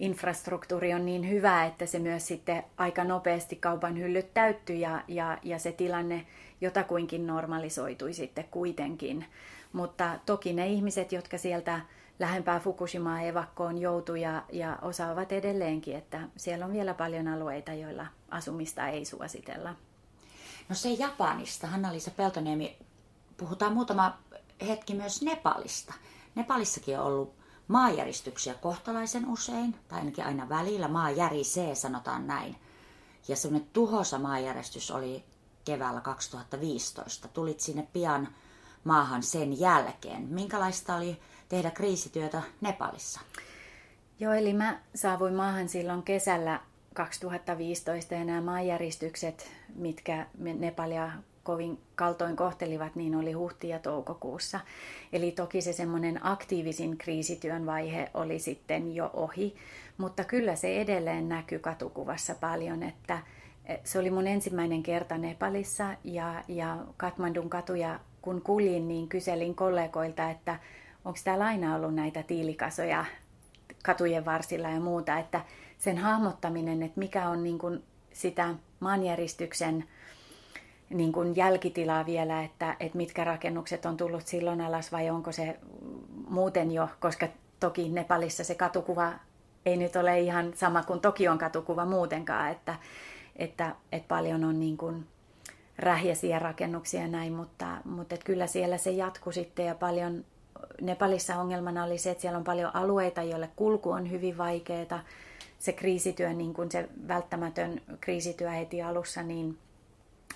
infrastruktuuri 0.00 0.94
on 0.94 1.06
niin 1.06 1.28
hyvä, 1.28 1.64
että 1.64 1.86
se 1.86 1.98
myös 1.98 2.26
sitten 2.26 2.64
aika 2.76 3.04
nopeasti 3.04 3.56
kaupan 3.56 3.98
hyllyt 3.98 4.34
täyttyi 4.34 4.80
ja, 4.80 5.02
ja, 5.08 5.38
ja 5.42 5.58
se 5.58 5.72
tilanne 5.72 6.26
jotakuinkin 6.60 7.26
normalisoitui 7.26 8.12
sitten 8.12 8.44
kuitenkin. 8.50 9.24
Mutta 9.72 10.18
toki 10.26 10.52
ne 10.52 10.66
ihmiset, 10.66 11.12
jotka 11.12 11.38
sieltä 11.38 11.80
lähempää 12.18 12.60
Fukushimaa 12.60 13.20
evakkoon 13.20 13.78
joutui 13.78 14.20
ja, 14.20 14.42
ja 14.52 14.78
osaavat 14.82 15.32
edelleenkin, 15.32 15.96
että 15.96 16.20
siellä 16.36 16.64
on 16.64 16.72
vielä 16.72 16.94
paljon 16.94 17.28
alueita, 17.28 17.72
joilla 17.72 18.06
asumista 18.30 18.88
ei 18.88 19.04
suositella. 19.04 19.74
No 20.68 20.74
se 20.74 20.90
Japanista, 20.90 21.66
Hanna-Liisa 21.66 22.10
Peltoniemi, 22.10 22.78
puhutaan 23.36 23.72
muutama 23.72 24.18
hetki 24.66 24.94
myös 24.94 25.22
Nepalista. 25.22 25.94
Nepalissakin 26.34 26.98
on 26.98 27.06
ollut 27.06 27.39
maajäristyksiä 27.70 28.54
kohtalaisen 28.54 29.28
usein, 29.28 29.74
tai 29.88 29.98
ainakin 29.98 30.24
aina 30.24 30.48
välillä. 30.48 30.88
Maa 30.88 31.10
järisee, 31.10 31.74
sanotaan 31.74 32.26
näin. 32.26 32.56
Ja 33.28 33.36
semmoinen 33.36 33.70
tuhoisa 33.72 34.18
maajärjestys 34.18 34.90
oli 34.90 35.24
keväällä 35.64 36.00
2015. 36.00 37.28
Tulit 37.28 37.60
sinne 37.60 37.88
pian 37.92 38.28
maahan 38.84 39.22
sen 39.22 39.60
jälkeen. 39.60 40.22
Minkälaista 40.22 40.96
oli 40.96 41.20
tehdä 41.48 41.70
kriisityötä 41.70 42.42
Nepalissa? 42.60 43.20
Joo, 44.20 44.32
eli 44.32 44.52
mä 44.52 44.80
saavuin 44.94 45.34
maahan 45.34 45.68
silloin 45.68 46.02
kesällä 46.02 46.60
2015 46.94 48.14
ja 48.14 48.24
nämä 48.24 48.40
maanjäristykset, 48.40 49.50
mitkä 49.74 50.26
Nepalia 50.38 51.12
kovin 51.50 51.78
kaltoin 51.94 52.36
kohtelivat, 52.36 52.96
niin 52.96 53.14
oli 53.14 53.32
huhti- 53.32 53.68
ja 53.68 53.78
toukokuussa. 53.78 54.60
Eli 55.12 55.32
toki 55.32 55.60
se 55.60 55.72
semmoinen 55.72 56.26
aktiivisin 56.26 56.98
kriisityön 56.98 57.66
vaihe 57.66 58.10
oli 58.14 58.38
sitten 58.38 58.94
jo 58.94 59.10
ohi, 59.12 59.56
mutta 59.98 60.24
kyllä 60.24 60.56
se 60.56 60.80
edelleen 60.80 61.28
näkyy 61.28 61.58
katukuvassa 61.58 62.34
paljon, 62.34 62.82
että 62.82 63.18
se 63.84 63.98
oli 63.98 64.10
mun 64.10 64.26
ensimmäinen 64.26 64.82
kerta 64.82 65.18
Nepalissa 65.18 65.96
ja, 66.04 66.44
ja 66.48 66.76
Katmandun 66.96 67.50
katuja 67.50 68.00
kun 68.22 68.42
kuljin, 68.42 68.88
niin 68.88 69.08
kyselin 69.08 69.54
kollegoilta, 69.54 70.30
että 70.30 70.58
onko 71.04 71.18
täällä 71.24 71.44
aina 71.44 71.76
ollut 71.76 71.94
näitä 71.94 72.22
tiilikasoja 72.22 73.04
katujen 73.84 74.24
varsilla 74.24 74.68
ja 74.68 74.80
muuta, 74.80 75.18
että 75.18 75.40
sen 75.78 75.98
hahmottaminen, 75.98 76.82
että 76.82 77.00
mikä 77.00 77.28
on 77.28 77.42
niin 77.42 77.58
kuin 77.58 77.82
sitä 78.12 78.54
maanjäristyksen 78.80 79.84
niin 80.90 81.12
kuin 81.12 81.36
jälkitilaa 81.36 82.06
vielä, 82.06 82.42
että, 82.42 82.76
että 82.80 82.96
mitkä 82.96 83.24
rakennukset 83.24 83.86
on 83.86 83.96
tullut 83.96 84.26
silloin 84.26 84.60
alas 84.60 84.92
vai 84.92 85.10
onko 85.10 85.32
se 85.32 85.56
muuten 86.28 86.72
jo, 86.72 86.88
koska 87.00 87.28
toki 87.60 87.88
Nepalissa 87.88 88.44
se 88.44 88.54
katukuva 88.54 89.12
ei 89.66 89.76
nyt 89.76 89.96
ole 89.96 90.20
ihan 90.20 90.52
sama 90.54 90.82
kuin 90.82 91.00
Tokion 91.00 91.38
katukuva 91.38 91.84
muutenkaan, 91.84 92.50
että, 92.50 92.74
että, 93.36 93.74
että 93.92 94.08
paljon 94.08 94.44
on 94.44 94.60
niin 94.60 94.76
kuin 94.76 95.06
rähjäisiä 95.78 96.38
rakennuksia 96.38 97.00
ja 97.00 97.08
näin, 97.08 97.32
mutta, 97.32 97.66
mutta 97.84 98.14
että 98.14 98.26
kyllä 98.26 98.46
siellä 98.46 98.78
se 98.78 98.90
jatkui 98.90 99.32
sitten 99.32 99.66
ja 99.66 99.74
paljon, 99.74 100.24
Nepalissa 100.80 101.40
ongelmana 101.40 101.84
oli 101.84 101.98
se, 101.98 102.10
että 102.10 102.20
siellä 102.20 102.38
on 102.38 102.44
paljon 102.44 102.76
alueita, 102.76 103.22
joille 103.22 103.50
kulku 103.56 103.90
on 103.90 104.10
hyvin 104.10 104.38
vaikeaa. 104.38 105.00
Se 105.58 105.72
kriisityö, 105.72 106.32
niin 106.32 106.54
kuin 106.54 106.70
se 106.70 106.88
välttämätön 107.08 107.82
kriisityö 108.00 108.50
heti 108.50 108.82
alussa, 108.82 109.22
niin, 109.22 109.58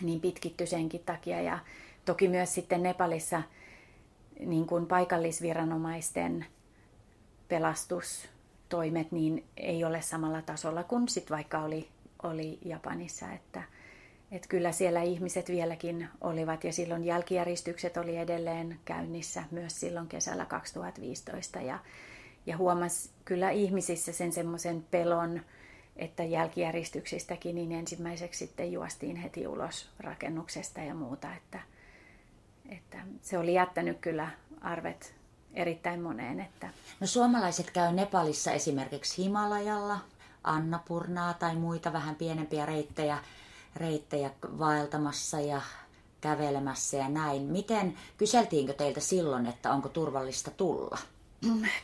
niin 0.01 0.21
pitkittyi 0.21 0.67
senkin 0.67 1.03
takia. 1.07 1.41
Ja 1.41 1.59
toki 2.05 2.29
myös 2.29 2.55
sitten 2.55 2.83
Nepalissa 2.83 3.43
niin 4.41 4.67
kuin 4.67 4.87
paikallisviranomaisten 4.87 6.47
pelastustoimet 7.49 9.13
niin 9.13 9.45
ei 9.57 9.85
ole 9.85 10.03
samalla 10.03 10.43
tasolla 10.43 10.85
kuin 10.85 11.09
sit 11.09 11.31
vaikka 11.31 11.59
oli, 11.59 11.89
oli 12.23 12.59
Japanissa. 12.65 13.33
Että, 13.33 13.63
että 14.31 14.49
kyllä 14.49 14.73
siellä 14.73 15.03
ihmiset 15.03 15.49
vieläkin 15.49 16.09
olivat 16.21 16.65
ja 16.65 16.73
silloin 16.73 17.05
jälkijäristykset 17.05 17.97
oli 17.97 18.17
edelleen 18.17 18.79
käynnissä 18.85 19.45
myös 19.51 19.81
silloin 19.81 20.09
kesällä 20.09 20.45
2015 20.45 21.61
ja, 21.61 21.79
ja 22.47 22.57
huomasi 22.57 23.11
kyllä 23.25 23.51
ihmisissä 23.51 24.13
sen 24.13 24.33
semmoisen 24.33 24.85
pelon, 24.91 25.41
että 25.97 26.25
jälkijäristyksistäkin 26.25 27.55
niin 27.55 27.73
ensimmäiseksi 27.73 28.47
sitten 28.47 28.73
juostiin 28.73 29.17
heti 29.17 29.47
ulos 29.47 29.89
rakennuksesta 29.99 30.81
ja 30.81 30.95
muuta, 30.95 31.35
että, 31.35 31.61
että 32.69 32.99
se 33.23 33.39
oli 33.39 33.55
jättänyt 33.55 33.99
kyllä 34.01 34.31
arvet 34.61 35.15
erittäin 35.55 36.01
moneen. 36.03 36.41
Että... 36.41 36.69
No 37.01 37.07
suomalaiset 37.07 37.71
käy 37.71 37.93
Nepalissa 37.93 38.53
esimerkiksi 38.53 39.23
Himalajalla, 39.23 39.99
Annapurnaa 40.45 41.35
tai 41.35 41.57
muita 41.57 41.93
vähän 41.93 42.15
pienempiä 42.15 42.67
reittejä 42.67 43.19
reittejä 43.77 44.31
vaeltamassa 44.59 45.41
ja 45.41 45.63
kävelemässä 46.21 46.97
ja 46.97 47.09
näin. 47.09 47.43
Miten, 47.43 47.99
kyseltiinkö 48.19 48.73
teiltä 48.73 49.01
silloin, 49.01 49.47
että 49.47 49.73
onko 49.73 49.89
turvallista 49.89 50.51
tulla? 50.51 50.99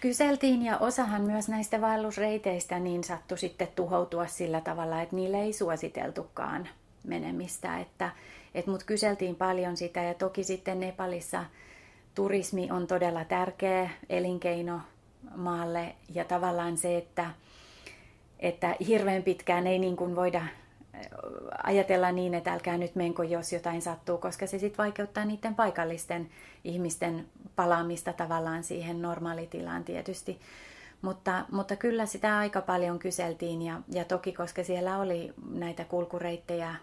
Kyseltiin 0.00 0.64
ja 0.64 0.78
osahan 0.78 1.22
myös 1.22 1.48
näistä 1.48 1.80
vaellusreiteistä 1.80 2.78
niin 2.78 3.04
sattui 3.04 3.38
sitten 3.38 3.68
tuhoutua 3.74 4.26
sillä 4.26 4.60
tavalla, 4.60 5.02
että 5.02 5.16
niille 5.16 5.42
ei 5.42 5.52
suositeltukaan 5.52 6.68
menemistä. 7.04 7.80
Että, 7.80 8.10
et 8.54 8.66
mut 8.66 8.84
kyseltiin 8.84 9.36
paljon 9.36 9.76
sitä 9.76 10.02
ja 10.02 10.14
toki 10.14 10.44
sitten 10.44 10.80
Nepalissa 10.80 11.44
turismi 12.14 12.70
on 12.70 12.86
todella 12.86 13.24
tärkeä 13.24 13.90
elinkeino 14.08 14.80
maalle 15.36 15.94
ja 16.14 16.24
tavallaan 16.24 16.76
se, 16.76 16.96
että, 16.96 17.30
että 18.38 18.76
hirveän 18.86 19.22
pitkään 19.22 19.66
ei 19.66 19.78
niin 19.78 19.96
kuin 19.96 20.16
voida 20.16 20.42
ajatella 21.64 22.12
niin, 22.12 22.34
että 22.34 22.52
älkää 22.52 22.78
nyt 22.78 22.94
menko, 22.94 23.22
jos 23.22 23.52
jotain 23.52 23.82
sattuu, 23.82 24.18
koska 24.18 24.46
se 24.46 24.58
sitten 24.58 24.84
vaikeuttaa 24.84 25.24
niiden 25.24 25.54
paikallisten 25.54 26.30
ihmisten 26.64 27.26
palaamista 27.56 28.12
tavallaan 28.12 28.64
siihen 28.64 29.02
normaalitilaan 29.02 29.84
tietysti. 29.84 30.40
Mutta, 31.02 31.44
mutta 31.52 31.76
kyllä 31.76 32.06
sitä 32.06 32.38
aika 32.38 32.60
paljon 32.60 32.98
kyseltiin 32.98 33.62
ja, 33.62 33.80
ja 33.92 34.04
toki, 34.04 34.32
koska 34.32 34.64
siellä 34.64 34.98
oli 34.98 35.34
näitä 35.50 35.84
kulkureittejä 35.84 36.74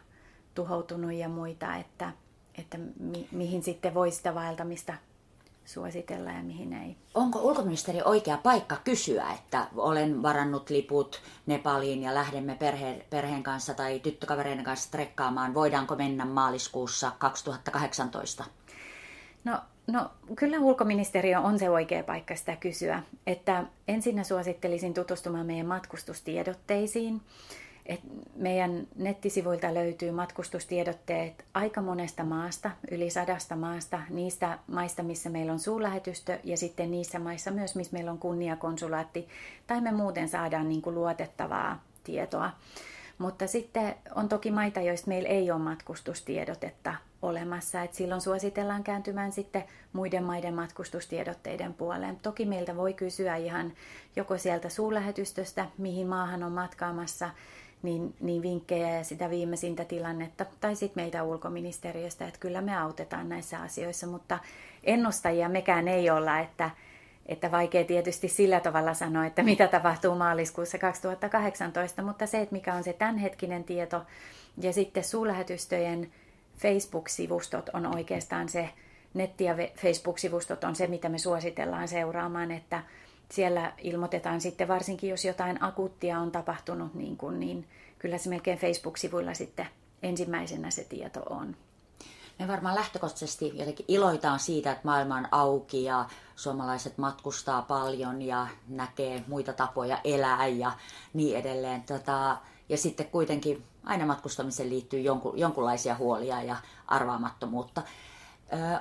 tuhoutunut 0.56 1.14
ja 1.14 1.30
muita, 1.30 1.76
että, 1.76 2.12
että 2.58 2.78
mi, 3.00 3.28
mihin 3.32 3.64
sitten 3.64 3.94
voi 3.94 4.12
sitä 4.12 4.36
vaeltamista 4.36 4.94
suositella 5.68 6.32
ja 6.32 6.44
mihin 6.44 6.74
ei. 6.74 6.96
Onko 7.14 7.40
ulkoministeri 7.40 8.02
oikea 8.06 8.38
paikka 8.38 8.78
kysyä, 8.84 9.26
että 9.34 9.68
olen 9.76 10.24
varannut 10.24 10.70
liput 10.70 11.22
Nepaliin 11.46 12.04
ja 12.04 12.16
lähdemme 12.16 12.56
perhe, 12.56 13.06
perheen 13.10 13.44
kanssa 13.44 13.74
tai 13.74 14.00
tyttökavereiden 14.00 14.64
kanssa 14.64 14.92
trekkaamaan, 14.92 15.54
voidaanko 15.54 15.96
mennä 15.96 16.26
maaliskuussa 16.26 17.12
2018? 17.18 18.46
No, 19.44 19.60
no 19.88 20.12
kyllä 20.36 20.60
ulkoministeriö 20.60 21.40
on 21.40 21.60
se 21.60 21.70
oikea 21.70 22.04
paikka 22.04 22.36
sitä 22.36 22.56
kysyä. 22.56 23.04
Että 23.28 23.64
ensinnä 23.88 24.24
suosittelisin 24.24 24.94
tutustumaan 24.94 25.46
meidän 25.46 25.68
matkustustiedotteisiin. 25.68 27.22
Et 27.88 28.00
meidän 28.36 28.88
nettisivuilta 28.96 29.74
löytyy 29.74 30.12
matkustustiedotteet 30.12 31.46
aika 31.54 31.82
monesta 31.82 32.24
maasta, 32.24 32.72
yli 32.92 33.10
sadasta 33.10 33.56
maasta, 33.56 34.00
niistä 34.10 34.60
maista, 34.68 35.04
missä 35.04 35.30
meillä 35.30 35.54
on 35.54 35.60
suurlähetystö 35.60 36.40
ja 36.44 36.58
sitten 36.58 36.92
niissä 36.92 37.20
maissa 37.20 37.52
myös, 37.52 37.76
missä 37.76 37.94
meillä 37.94 38.12
on 38.12 38.20
kunniakonsulaatti, 38.20 39.28
tai 39.68 39.82
me 39.82 39.92
muuten 39.92 40.30
saadaan 40.30 40.70
niin 40.70 40.82
kuin 40.82 40.96
luotettavaa 40.96 41.84
tietoa. 42.04 42.52
Mutta 43.18 43.48
sitten 43.48 43.96
on 44.16 44.30
toki 44.30 44.52
maita, 44.52 44.82
joista 44.82 45.08
meillä 45.08 45.30
ei 45.30 45.52
ole 45.52 45.60
matkustustiedotetta 45.60 46.96
olemassa, 47.22 47.82
että 47.82 47.98
silloin 47.98 48.22
suositellaan 48.22 48.84
kääntymään 48.84 49.32
sitten 49.32 49.64
muiden 49.94 50.24
maiden 50.24 50.54
matkustustiedotteiden 50.54 51.74
puoleen. 51.74 52.20
Toki 52.20 52.46
meiltä 52.46 52.76
voi 52.76 52.94
kysyä 52.94 53.36
ihan 53.36 53.74
joko 54.16 54.38
sieltä 54.38 54.70
suurlähetystöstä, 54.70 55.66
mihin 55.78 56.08
maahan 56.08 56.44
on 56.44 56.52
matkaamassa, 56.52 57.30
niin, 57.84 58.16
niin 58.20 58.42
vinkkejä 58.42 58.98
ja 58.98 59.04
sitä 59.04 59.30
viimeisintä 59.30 59.86
tilannetta, 59.86 60.46
tai 60.62 60.76
sitten 60.76 61.04
meitä 61.04 61.24
ulkoministeriöstä, 61.24 62.28
että 62.28 62.40
kyllä 62.40 62.62
me 62.62 62.78
autetaan 62.78 63.30
näissä 63.30 63.60
asioissa, 63.60 64.08
mutta 64.08 64.40
ennustajia 64.84 65.50
mekään 65.50 65.88
ei 65.88 66.10
olla, 66.10 66.40
että, 66.40 66.70
että 67.26 67.52
vaikea 67.52 67.84
tietysti 67.84 68.28
sillä 68.28 68.60
tavalla 68.60 68.94
sanoa, 68.94 69.26
että 69.26 69.44
mitä 69.44 69.68
tapahtuu 69.68 70.16
maaliskuussa 70.16 70.78
2018, 70.78 72.02
mutta 72.02 72.26
se, 72.26 72.42
että 72.42 72.56
mikä 72.56 72.74
on 72.74 72.84
se 72.84 72.94
tämänhetkinen 72.94 73.64
tieto, 73.64 74.02
ja 74.62 74.74
sitten 74.74 75.04
suurlähetystöjen 75.04 76.12
Facebook-sivustot 76.58 77.70
on 77.74 77.96
oikeastaan 77.96 78.50
se, 78.50 78.70
netti- 79.14 79.44
ja 79.44 79.56
Facebook-sivustot 79.76 80.64
on 80.64 80.76
se, 80.76 80.88
mitä 80.88 81.10
me 81.10 81.18
suositellaan 81.18 81.88
seuraamaan, 81.88 82.52
että 82.52 82.84
siellä 83.32 83.74
ilmoitetaan 83.78 84.42
sitten, 84.42 84.68
varsinkin 84.68 85.10
jos 85.10 85.26
jotain 85.26 85.64
akuuttia 85.64 86.20
on 86.20 86.32
tapahtunut, 86.32 86.94
niin, 86.94 87.18
kuin, 87.18 87.40
niin 87.40 87.68
kyllä 88.00 88.18
se 88.18 88.30
melkein 88.30 88.60
Facebook-sivuilla 88.60 89.34
sitten 89.34 89.68
ensimmäisenä 90.04 90.72
se 90.72 90.84
tieto 90.84 91.24
on. 91.30 91.56
Me 92.40 92.48
varmaan 92.48 92.76
lähtökohtaisesti 92.76 93.52
jotenkin 93.56 93.86
iloitaan 93.88 94.40
siitä, 94.40 94.72
että 94.72 94.86
maailma 94.86 95.16
on 95.16 95.28
auki 95.32 95.84
ja 95.84 96.06
suomalaiset 96.36 96.98
matkustaa 96.98 97.62
paljon 97.62 98.22
ja 98.22 98.48
näkee 98.68 99.24
muita 99.28 99.54
tapoja 99.54 100.00
elää 100.04 100.48
ja 100.48 100.72
niin 101.14 101.38
edelleen. 101.38 101.84
Tota, 101.84 102.38
ja 102.70 102.78
sitten 102.78 103.08
kuitenkin 103.08 103.64
aina 103.84 104.06
matkustamiseen 104.06 104.70
liittyy 104.70 105.00
jonkun, 105.00 105.40
jonkunlaisia 105.40 105.96
huolia 105.96 106.44
ja 106.44 106.56
arvaamattomuutta. 106.88 107.82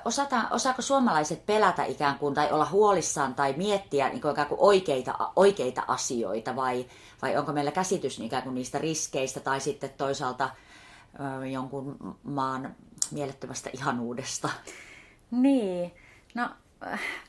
Osata, 0.05 0.41
osaako 0.51 0.81
suomalaiset 0.81 1.45
pelätä 1.45 1.83
ikään 1.83 2.19
kuin 2.19 2.33
tai 2.33 2.51
olla 2.51 2.65
huolissaan 2.65 3.35
tai 3.35 3.53
miettiä 3.57 4.09
niin 4.09 4.21
kuin 4.21 4.31
ikään 4.31 4.47
kuin 4.47 4.61
oikeita, 4.61 5.31
oikeita 5.35 5.83
asioita 5.87 6.55
vai, 6.55 6.85
vai 7.21 7.37
onko 7.37 7.53
meillä 7.53 7.71
käsitys 7.71 8.19
ikään 8.19 8.43
kuin 8.43 8.55
niistä 8.55 8.77
riskeistä 8.77 9.39
tai 9.39 9.59
sitten 9.59 9.89
toisaalta 9.97 10.49
jonkun 11.51 12.17
maan 12.23 12.75
mielettömästä 13.11 13.69
ihanuudesta? 13.73 14.49
Niin, 15.31 15.93
no 16.35 16.49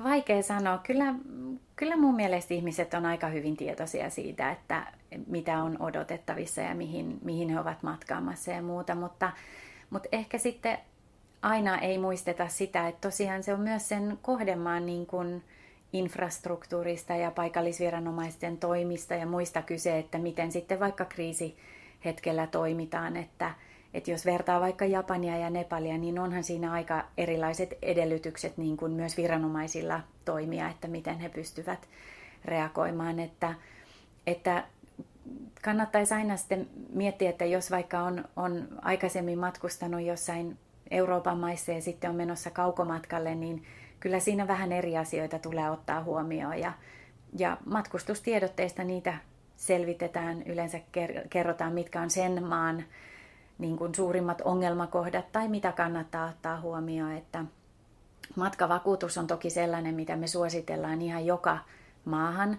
vaikea 0.05 0.43
sanoa. 0.43 0.79
Kyllä, 0.79 1.15
kyllä 1.77 1.97
mun 1.97 2.15
mielestä 2.17 2.55
ihmiset 2.55 2.95
on 2.95 3.07
aika 3.07 3.27
hyvin 3.29 3.57
tietoisia 3.57 4.11
siitä, 4.11 4.51
että 4.51 4.93
mitä 5.27 5.63
on 5.63 5.77
odotettavissa 5.83 6.61
ja 6.61 6.75
mihin, 6.75 7.19
mihin 7.25 7.49
he 7.49 7.61
ovat 7.61 7.83
matkaamassa 7.83 8.51
ja 8.51 8.63
muuta, 8.63 8.95
mutta, 8.95 9.33
mutta 9.91 10.09
ehkä 10.13 10.39
sitten 10.39 10.79
aina 11.43 11.79
ei 11.79 11.99
muisteta 11.99 12.49
sitä, 12.49 12.89
että 12.89 13.09
tosiaan 13.09 13.43
se 13.43 13.55
on 13.55 13.61
myös 13.61 13.89
sen 13.89 14.19
kohdemaan 14.23 14.87
niin 14.87 15.07
kuin 15.07 15.43
infrastruktuurista 15.93 17.15
ja 17.15 17.31
paikallisviranomaisten 17.31 18.57
toimista 18.57 19.15
ja 19.15 19.27
muista 19.27 19.63
kyse, 19.63 19.99
että 19.99 20.19
miten 20.19 20.53
sitten 20.53 20.81
vaikka 20.81 21.05
kriisihetkellä 21.05 22.47
toimitaan, 22.47 23.17
että, 23.17 23.55
että 23.95 24.11
jos 24.11 24.27
vertaa 24.27 24.61
vaikka 24.61 24.85
Japania 24.85 25.37
ja 25.37 25.51
Nepalia, 25.51 25.99
niin 25.99 26.19
onhan 26.19 26.45
siinä 26.45 26.73
aika 26.73 27.05
erilaiset 27.19 27.79
edellytykset 27.83 28.57
niin 28.57 28.77
kuin 28.77 28.93
myös 28.93 29.17
viranomaisilla 29.17 30.01
toimia, 30.25 30.69
että 30.69 30.89
miten 30.89 31.19
he 31.19 31.29
pystyvät 31.29 31.89
reagoimaan, 32.45 33.21
että, 33.21 33.55
että 34.27 34.65
kannattaisi 35.63 36.15
aina 36.15 36.37
sitten 36.37 36.69
miettiä, 36.93 37.31
että 37.31 37.45
jos 37.45 37.71
vaikka 37.71 38.01
on, 38.01 38.25
on 38.37 38.69
aikaisemmin 38.83 39.39
matkustanut 39.39 40.01
jossain 40.01 40.59
Euroopan 40.91 41.39
maissa 41.39 41.73
ja 41.73 41.83
sitten 41.83 42.11
on 42.11 42.17
menossa 42.17 42.51
kaukomatkalle, 42.51 43.35
niin 43.35 43.65
kyllä 44.01 44.21
siinä 44.21 44.49
vähän 44.49 44.73
eri 44.73 44.97
asioita 44.97 45.39
tulee 45.39 45.71
ottaa 45.71 46.03
huomioon. 46.03 46.59
Ja, 46.59 46.73
ja 47.39 47.57
matkustustiedotteista 47.65 48.85
niitä 48.85 49.15
selvitetään, 49.57 50.43
yleensä 50.43 50.81
kerrotaan, 51.31 51.73
mitkä 51.73 52.01
on 52.01 52.11
sen 52.11 52.45
maan 52.45 52.85
niin 53.59 53.77
kuin 53.77 53.95
suurimmat 53.95 54.41
ongelmakohdat 54.41 55.33
tai 55.33 55.49
mitä 55.49 55.73
kannattaa 55.73 56.29
ottaa 56.29 56.61
huomioon. 56.61 57.13
Että 57.13 57.45
matkavakuutus 58.37 59.19
on 59.19 59.27
toki 59.27 59.51
sellainen, 59.51 59.95
mitä 59.95 60.17
me 60.17 60.27
suositellaan 60.27 61.03
ihan 61.03 61.27
joka 61.27 61.59
maahan 62.05 62.59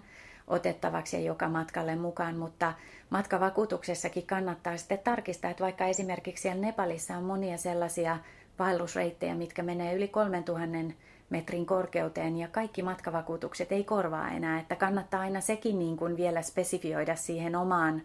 otettavaksi 0.50 1.16
ja 1.16 1.22
joka 1.22 1.48
matkalle 1.48 1.96
mukaan, 1.96 2.36
mutta 2.36 2.72
matkavakuutuksessakin 3.10 4.26
kannattaa 4.26 4.76
sitten 4.76 4.98
tarkistaa, 4.98 5.50
että 5.50 5.64
vaikka 5.64 5.84
esimerkiksi 5.86 6.42
siellä 6.42 6.60
Nepalissa 6.60 7.16
on 7.16 7.24
monia 7.24 7.56
sellaisia 7.56 8.18
vaellusreittejä, 8.58 9.34
mitkä 9.34 9.62
menee 9.62 9.94
yli 9.94 10.08
3000 10.08 10.94
metrin 11.30 11.66
korkeuteen 11.66 12.36
ja 12.36 12.48
kaikki 12.48 12.82
matkavakuutukset 12.82 13.72
ei 13.72 13.84
korvaa 13.84 14.30
enää, 14.30 14.60
että 14.60 14.76
kannattaa 14.76 15.20
aina 15.20 15.40
sekin 15.40 15.78
niin 15.78 15.96
kuin 15.96 16.16
vielä 16.16 16.42
spesifioida 16.42 17.16
siihen 17.16 17.56
omaan 17.56 18.02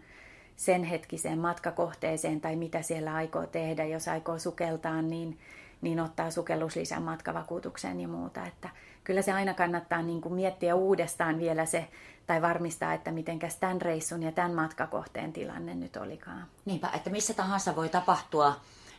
sen 0.56 0.84
hetkiseen 0.84 1.38
matkakohteeseen 1.38 2.40
tai 2.40 2.56
mitä 2.56 2.82
siellä 2.82 3.14
aikoo 3.14 3.46
tehdä. 3.46 3.84
Jos 3.84 4.08
aikoo 4.08 4.38
sukeltaa, 4.38 5.02
niin, 5.02 5.38
niin 5.86 6.00
ottaa 6.00 6.30
sukelluslisän 6.30 7.02
matkavakuutukseen 7.02 8.00
ja 8.00 8.08
muuta. 8.08 8.46
Että 8.46 8.68
kyllä 9.04 9.22
se 9.22 9.32
aina 9.32 9.54
kannattaa 9.54 10.02
niin 10.02 10.20
kuin 10.20 10.34
miettiä 10.34 10.74
uudestaan 10.74 11.38
vielä 11.38 11.66
se, 11.66 11.88
tai 12.26 12.42
varmistaa, 12.42 12.92
että 12.92 13.12
mitenkäs 13.12 13.56
tämän 13.56 13.80
reissun 13.80 14.22
ja 14.22 14.32
tämän 14.32 14.54
matkakohteen 14.54 15.32
tilanne 15.32 15.74
nyt 15.74 15.96
olikaan. 15.96 16.46
Niinpä, 16.64 16.90
että 16.94 17.10
missä 17.10 17.34
tahansa 17.34 17.76
voi 17.76 17.88
tapahtua 17.88 18.56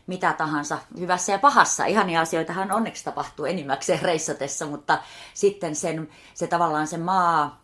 mitä 0.07 0.33
tahansa, 0.33 0.77
hyvässä 0.99 1.31
ja 1.31 1.39
pahassa. 1.39 1.85
Ihania 1.85 2.21
asioitahan 2.21 2.71
onneksi 2.71 3.03
tapahtuu 3.03 3.45
enimmäkseen 3.45 4.01
reissatessa, 4.01 4.65
mutta 4.65 4.99
sitten 5.33 5.75
sen, 5.75 6.09
se 6.33 6.47
tavallaan 6.47 6.87
se 6.87 6.97
maa, 6.97 7.61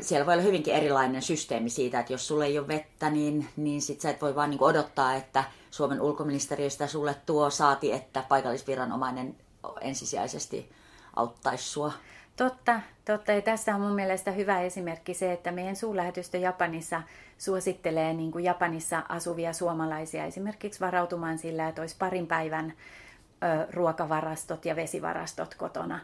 siellä 0.00 0.26
voi 0.26 0.34
olla 0.34 0.42
hyvinkin 0.42 0.74
erilainen 0.74 1.22
systeemi 1.22 1.70
siitä, 1.70 2.00
että 2.00 2.12
jos 2.12 2.28
sulle 2.28 2.46
ei 2.46 2.58
ole 2.58 2.68
vettä, 2.68 3.10
niin, 3.10 3.48
niin 3.56 3.82
sit 3.82 4.00
sä 4.00 4.10
et 4.10 4.22
voi 4.22 4.34
vaan 4.34 4.50
niin 4.50 4.62
odottaa, 4.62 5.14
että 5.14 5.44
Suomen 5.70 6.00
ulkoministeriöstä 6.00 6.86
sulle 6.86 7.16
tuo 7.26 7.50
saati, 7.50 7.92
että 7.92 8.24
paikallisviranomainen 8.28 9.36
ensisijaisesti 9.80 10.72
auttaisi 11.16 11.64
sua. 11.64 11.92
Totta, 12.36 12.80
totta. 13.04 13.32
Ja 13.32 13.42
tässä 13.42 13.74
on 13.74 13.80
mun 13.80 13.94
mielestä 13.94 14.30
hyvä 14.30 14.60
esimerkki 14.60 15.14
se, 15.14 15.32
että 15.32 15.52
meidän 15.52 15.76
suurlähetystö 15.76 16.38
Japanissa 16.38 17.02
suosittelee 17.38 18.12
niin 18.12 18.32
kuin 18.32 18.44
Japanissa 18.44 19.02
asuvia 19.08 19.52
suomalaisia 19.52 20.24
esimerkiksi 20.24 20.80
varautumaan 20.80 21.38
sillä, 21.38 21.68
että 21.68 21.82
olisi 21.82 21.96
parin 21.98 22.26
päivän 22.26 22.72
ö, 23.42 23.66
ruokavarastot 23.72 24.64
ja 24.64 24.76
vesivarastot 24.76 25.54
kotona. 25.54 26.00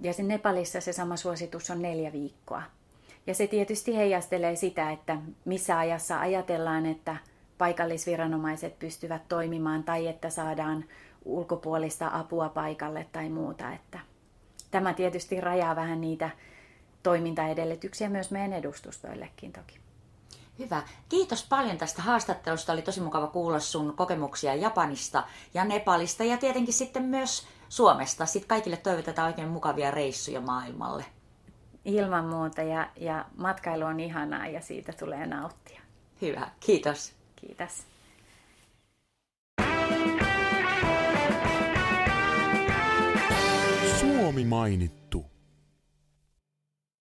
Ja 0.00 0.12
sen 0.12 0.28
Nepalissa 0.28 0.80
se 0.80 0.92
sama 0.92 1.16
suositus 1.16 1.70
on 1.70 1.82
neljä 1.82 2.12
viikkoa. 2.12 2.62
Ja 3.26 3.34
se 3.34 3.46
tietysti 3.46 3.96
heijastelee 3.96 4.56
sitä, 4.56 4.90
että 4.90 5.18
missä 5.44 5.78
ajassa 5.78 6.20
ajatellaan, 6.20 6.86
että 6.86 7.16
paikallisviranomaiset 7.58 8.78
pystyvät 8.78 9.28
toimimaan 9.28 9.84
tai 9.84 10.06
että 10.06 10.30
saadaan 10.30 10.84
ulkopuolista 11.24 12.10
apua 12.12 12.48
paikalle 12.48 13.06
tai 13.12 13.28
muuta. 13.28 13.72
Että 13.72 13.98
tämä 14.70 14.94
tietysti 14.94 15.40
rajaa 15.40 15.76
vähän 15.76 16.00
niitä 16.00 16.30
toimintaedellytyksiä 17.02 18.08
myös 18.08 18.30
meidän 18.30 18.52
edustustoillekin 18.52 19.52
toki. 19.52 19.78
Hyvä. 20.58 20.82
Kiitos 21.08 21.46
paljon 21.48 21.78
tästä 21.78 22.02
haastattelusta. 22.02 22.72
Oli 22.72 22.82
tosi 22.82 23.00
mukava 23.00 23.26
kuulla 23.26 23.60
sun 23.60 23.96
kokemuksia 23.96 24.54
Japanista 24.54 25.22
ja 25.54 25.64
Nepalista 25.64 26.24
ja 26.24 26.36
tietenkin 26.36 26.74
sitten 26.74 27.02
myös 27.02 27.46
Suomesta. 27.68 28.26
Sitten 28.26 28.48
kaikille 28.48 28.76
toivotetaan 28.76 29.28
oikein 29.28 29.48
mukavia 29.48 29.90
reissuja 29.90 30.40
maailmalle. 30.40 31.04
Ilman 31.84 32.24
muuta 32.24 32.62
ja, 32.62 32.90
ja 32.96 33.24
matkailu 33.36 33.84
on 33.84 34.00
ihanaa 34.00 34.46
ja 34.46 34.60
siitä 34.60 34.92
tulee 34.92 35.26
nauttia. 35.26 35.80
Hyvä. 36.22 36.50
Kiitos. 36.60 37.12
Kiitos. 37.36 37.86
Suomi 44.00 44.44
mainittu. 44.44 45.31